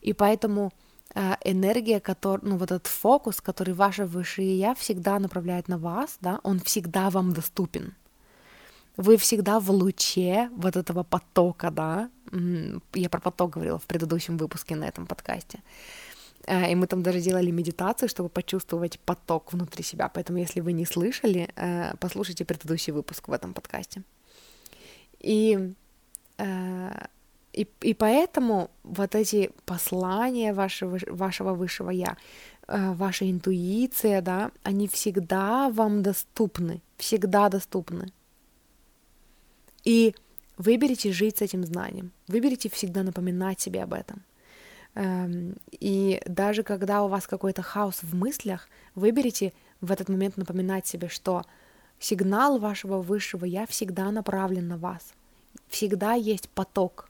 [0.00, 0.72] И поэтому
[1.14, 6.18] э, энергия, который, ну вот этот фокус, который ваше высшее я всегда направляет на вас,
[6.20, 7.94] да, он всегда вам доступен.
[8.96, 12.10] Вы всегда в луче вот этого потока, да,
[12.94, 15.62] я про поток говорила в предыдущем выпуске на этом подкасте,
[16.46, 20.86] и мы там даже делали медитацию, чтобы почувствовать поток внутри себя, поэтому если вы не
[20.86, 24.02] слышали, э, послушайте предыдущий выпуск в этом подкасте.
[25.20, 25.74] И
[26.38, 27.06] э,
[27.52, 32.16] и, и поэтому вот эти послания вашего, вашего высшего я,
[32.66, 38.10] ваша интуиция, да, они всегда вам доступны, всегда доступны.
[39.84, 40.14] И
[40.56, 42.12] выберите жить с этим знанием.
[42.28, 44.22] Выберите всегда напоминать себе об этом.
[44.94, 50.86] Эм, и даже когда у вас какой-то хаос в мыслях, выберите в этот момент напоминать
[50.86, 51.44] себе, что
[51.98, 55.14] сигнал вашего высшего я всегда направлен на вас.
[55.68, 57.08] Всегда есть поток,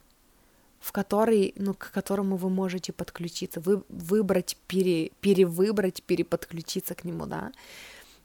[0.78, 7.26] в который, ну, к которому вы можете подключиться, вы, выбрать, пере, перевыбрать, переподключиться к нему,
[7.26, 7.52] да.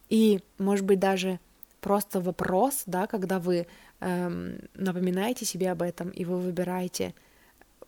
[0.09, 1.39] И, может быть, даже
[1.81, 3.67] просто вопрос, да, когда вы
[3.99, 7.13] эм, напоминаете себе об этом, и вы выбираете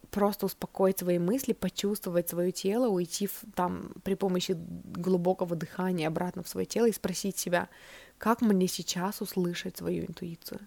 [0.09, 6.43] просто успокоить свои мысли, почувствовать свое тело, уйти в, там при помощи глубокого дыхания обратно
[6.43, 7.69] в свое тело и спросить себя,
[8.17, 10.59] как мне сейчас услышать свою интуицию.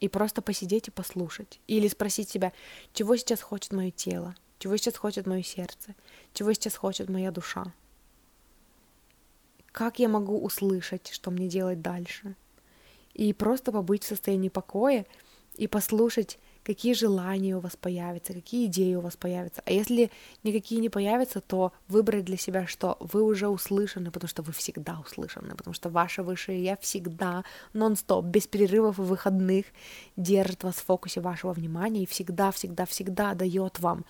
[0.00, 1.60] И просто посидеть и послушать.
[1.66, 2.52] Или спросить себя,
[2.92, 5.94] чего сейчас хочет мое тело, чего сейчас хочет мое сердце,
[6.32, 7.64] чего сейчас хочет моя душа.
[9.72, 12.36] Как я могу услышать, что мне делать дальше?
[13.14, 15.06] И просто побыть в состоянии покоя
[15.56, 19.62] и послушать, какие желания у вас появятся, какие идеи у вас появятся.
[19.64, 20.10] А если
[20.42, 24.98] никакие не появятся, то выбрать для себя, что вы уже услышаны, потому что вы всегда
[25.00, 29.66] услышаны, потому что ваше высшее я всегда нон-стоп, без перерывов и выходных
[30.16, 34.04] держит вас в фокусе вашего внимания и всегда, всегда, всегда дает вам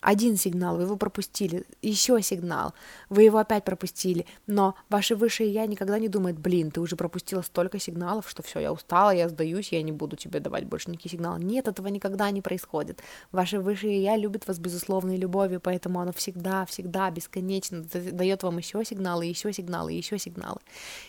[0.00, 2.74] один сигнал, вы его пропустили, еще сигнал,
[3.08, 7.42] вы его опять пропустили, но ваше высшее я никогда не думает, блин, ты уже пропустила
[7.42, 11.12] столько сигналов, что все, я устала, я сдаюсь, я не буду тебе давать больше никаких
[11.12, 11.40] сигналов.
[11.40, 13.02] Нет, этого никогда не происходит.
[13.32, 18.84] Ваше высшее я любит вас безусловной любовью, поэтому оно всегда, всегда бесконечно дает вам еще
[18.84, 20.60] сигналы, еще сигналы, еще сигналы.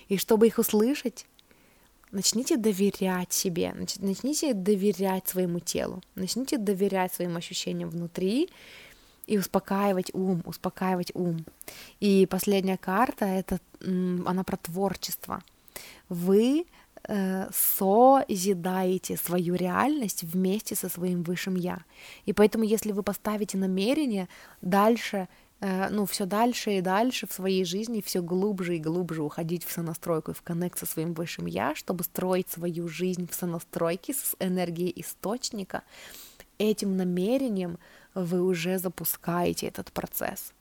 [0.09, 1.25] И чтобы их услышать,
[2.11, 8.49] начните доверять себе, начните доверять своему телу, начните доверять своим ощущениям внутри
[9.27, 11.45] и успокаивать ум, успокаивать ум.
[11.99, 15.41] И последняя карта это она про творчество.
[16.09, 16.65] Вы
[17.07, 21.79] э, созидаете свою реальность вместе со своим высшим я.
[22.25, 24.27] И поэтому, если вы поставите намерение
[24.61, 25.27] дальше
[25.61, 30.31] ну, все дальше и дальше в своей жизни, все глубже и глубже уходить в сонастройку
[30.31, 34.91] и в коннект со своим высшим я, чтобы строить свою жизнь в сонастройке с энергией
[34.99, 35.83] источника,
[36.57, 37.77] этим намерением
[38.15, 40.53] вы уже запускаете этот процесс.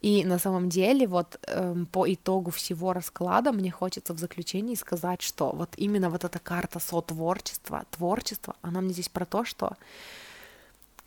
[0.00, 5.22] И на самом деле, вот эм, по итогу всего расклада мне хочется в заключении сказать,
[5.22, 9.76] что вот именно вот эта карта сотворчества, творчество, она мне здесь про то, что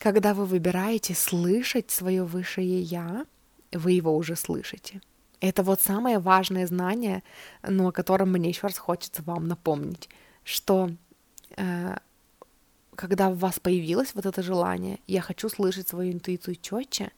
[0.01, 3.25] когда вы выбираете слышать свое высшее я,
[3.71, 4.99] вы его уже слышите.
[5.41, 7.21] Это вот самое важное знание,
[7.61, 10.09] но о котором мне еще раз хочется вам напомнить,
[10.43, 10.89] что
[11.55, 11.97] э,
[12.95, 17.11] когда у вас появилось вот это желание, я хочу слышать свою интуицию четче,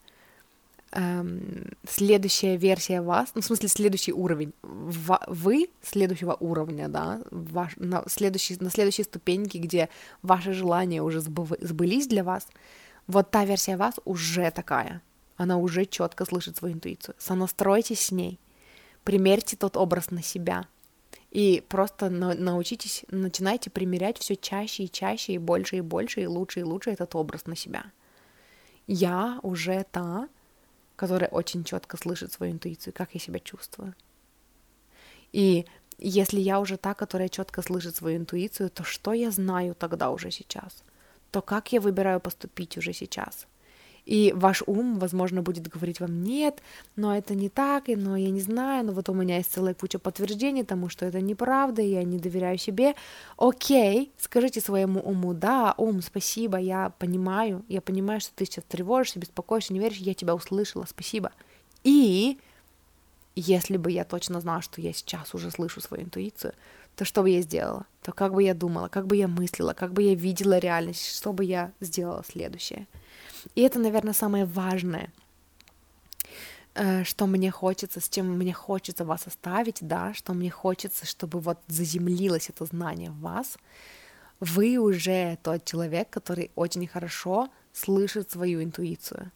[0.94, 8.04] эм, следующая версия вас, ну, в смысле, следующий уровень, вы следующего уровня, да, ваш, на,
[8.06, 9.88] следующей, на следующей ступеньке, где
[10.22, 12.48] ваши желания уже сбылись для вас,
[13.06, 15.02] вот та версия вас уже такая,
[15.36, 17.14] она уже четко слышит свою интуицию.
[17.18, 18.38] Сонастройтесь с ней,
[19.02, 20.66] примерьте тот образ на себя,
[21.30, 26.60] и просто научитесь, начинайте примерять все чаще и чаще, и больше и больше, и лучше
[26.60, 27.86] и лучше этот образ на себя.
[28.86, 30.28] Я уже та,
[30.96, 33.94] которая очень четко слышит свою интуицию, как я себя чувствую.
[35.32, 35.66] И
[35.98, 40.30] если я уже та, которая четко слышит свою интуицию, то что я знаю тогда уже
[40.30, 40.84] сейчас?
[41.30, 43.46] То как я выбираю поступить уже сейчас?
[44.06, 46.62] И ваш ум, возможно, будет говорить вам нет,
[46.94, 49.72] но это не так, и, но я не знаю, но вот у меня есть целая
[49.72, 52.94] куча подтверждений тому, что это неправда, и я не доверяю себе.
[53.38, 59.18] Окей, скажите своему уму, да, ум, спасибо, я понимаю, я понимаю, что ты сейчас тревожишься,
[59.18, 61.32] беспокоишься, не веришь, я тебя услышала, спасибо.
[61.82, 62.38] И
[63.34, 66.52] если бы я точно знала, что я сейчас уже слышу свою интуицию,
[66.94, 67.86] то что бы я сделала?
[68.02, 71.32] То как бы я думала, как бы я мыслила, как бы я видела реальность, что
[71.32, 72.86] бы я сделала следующее–
[73.54, 75.12] и это, наверное, самое важное,
[76.74, 81.40] э, что мне хочется, с чем мне хочется вас оставить, да, что мне хочется, чтобы
[81.40, 83.58] вот заземлилось это знание в вас.
[84.40, 89.30] Вы уже тот человек, который очень хорошо слышит свою интуицию.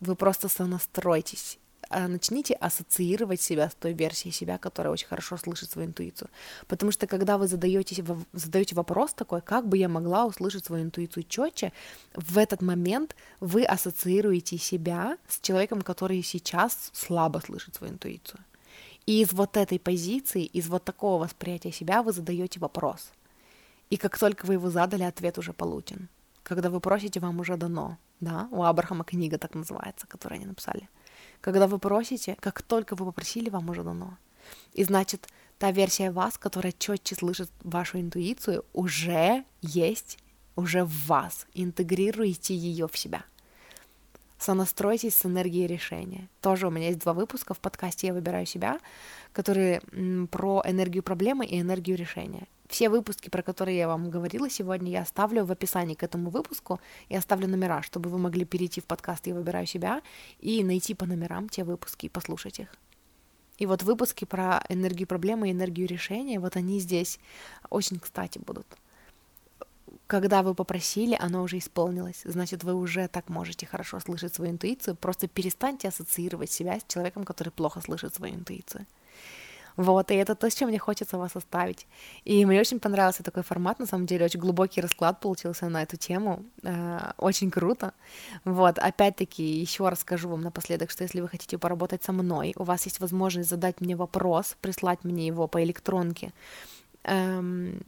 [0.00, 1.58] Вы просто сонастройтесь
[1.90, 6.28] начните ассоциировать себя с той версией себя, которая очень хорошо слышит свою интуицию.
[6.66, 11.24] Потому что когда вы задаете, задаете вопрос такой, как бы я могла услышать свою интуицию
[11.28, 11.72] четче,
[12.14, 18.40] в этот момент вы ассоциируете себя с человеком, который сейчас слабо слышит свою интуицию.
[19.06, 23.10] И из вот этой позиции, из вот такого восприятия себя вы задаете вопрос.
[23.88, 26.08] И как только вы его задали, ответ уже получен.
[26.42, 27.96] Когда вы просите, вам уже дано.
[28.20, 30.88] Да, у Абрахама книга так называется, которую они написали.
[31.40, 34.16] Когда вы просите, как только вы попросили, вам уже дано.
[34.72, 35.28] И значит,
[35.58, 40.18] та версия вас, которая четче слышит вашу интуицию, уже есть,
[40.56, 41.46] уже в вас.
[41.54, 43.24] Интегрируйте ее в себя.
[44.38, 46.28] Сонастройтесь с энергией решения.
[46.40, 48.78] Тоже у меня есть два выпуска в подкасте «Я выбираю себя»,
[49.32, 49.80] которые
[50.30, 52.46] про энергию проблемы и энергию решения.
[52.68, 56.80] Все выпуски, про которые я вам говорила сегодня, я оставлю в описании к этому выпуску.
[57.08, 60.02] и оставлю номера, чтобы вы могли перейти в подкаст «Я выбираю себя»
[60.38, 62.68] и найти по номерам те выпуски и послушать их.
[63.56, 67.18] И вот выпуски про энергию проблемы и энергию решения, вот они здесь
[67.70, 68.66] очень кстати будут.
[70.06, 72.20] Когда вы попросили, оно уже исполнилось.
[72.24, 74.94] Значит, вы уже так можете хорошо слышать свою интуицию.
[74.94, 78.86] Просто перестаньте ассоциировать себя с человеком, который плохо слышит свою интуицию.
[79.78, 81.86] Вот, и это то, с чем мне хочется вас оставить.
[82.24, 85.96] И мне очень понравился такой формат, на самом деле, очень глубокий расклад получился на эту
[85.96, 87.92] тему, э, очень круто.
[88.44, 92.64] Вот, опять-таки, еще раз скажу вам напоследок, что если вы хотите поработать со мной, у
[92.64, 96.32] вас есть возможность задать мне вопрос, прислать мне его по электронке,
[97.04, 97.80] эм,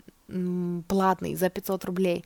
[0.86, 2.24] платный, за 500 рублей,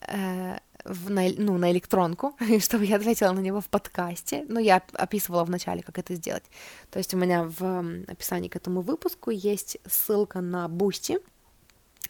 [0.00, 0.58] э,
[0.88, 4.44] в, на, ну, на электронку, чтобы я ответила на него в подкасте.
[4.48, 6.44] Ну, я описывала в начале, как это сделать.
[6.90, 11.18] То есть у меня в описании к этому выпуску есть ссылка на Boosty,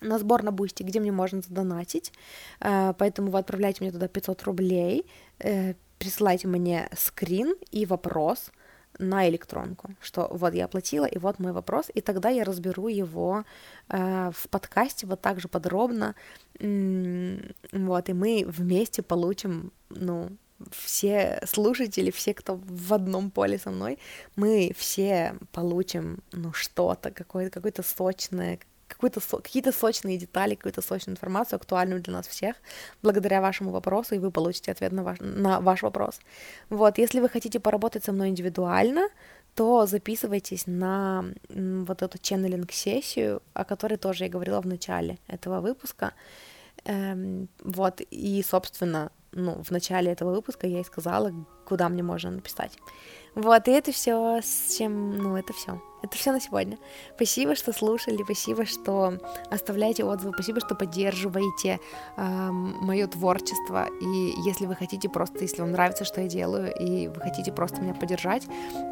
[0.01, 2.13] на сбор на Boosty, где мне можно задонатить.
[2.61, 5.07] Э, поэтому вы отправляете мне туда 500 рублей,
[5.39, 8.51] э, присылайте мне скрин и вопрос—
[8.99, 13.45] на электронку, что вот я оплатила, и вот мой вопрос, и тогда я разберу его
[13.89, 16.15] э, в подкасте вот так же подробно,
[16.59, 20.31] вот, и мы вместе получим, ну,
[20.71, 23.99] все слушатели, все, кто в одном поле со мной,
[24.37, 28.59] мы все получим, ну, что-то, какое-то, какое-то сочное,
[28.89, 32.57] какую-то, какие-то сочные детали, какую-то сочную информацию, актуальную для нас всех,
[33.03, 36.21] благодаря вашему вопросу, и вы получите ответ на ваш, на ваш вопрос.
[36.71, 39.09] Вот, если вы хотите поработать со мной индивидуально,
[39.55, 46.13] то записывайтесь на вот эту ченнелинг-сессию, о которой тоже я говорила в начале этого выпуска.
[46.85, 51.33] Эм, вот, и, собственно, ну, в начале этого выпуска я и сказала,
[51.65, 52.79] куда мне можно написать.
[53.37, 55.79] Вот, и это все, с чем, ну, это все.
[56.03, 56.79] Это все на сегодня.
[57.17, 59.19] Спасибо, что слушали, спасибо, что
[59.51, 61.79] оставляете отзывы, спасибо, что поддерживаете
[62.17, 63.89] э, мое творчество.
[64.01, 67.83] И если вы хотите просто, если вам нравится, что я делаю, и вы хотите просто
[67.83, 68.45] меня поддержать,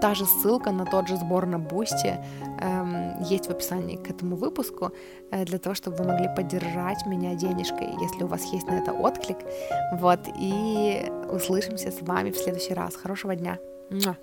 [0.03, 2.19] та же ссылка на тот же сбор на Boosty
[2.61, 4.93] э, есть в описании к этому выпуску,
[5.31, 8.93] э, для того, чтобы вы могли поддержать меня денежкой, если у вас есть на это
[8.93, 9.39] отклик.
[9.93, 12.97] Вот, и услышимся с вами в следующий раз.
[12.97, 13.59] Хорошего дня!
[13.91, 14.17] 嗯呐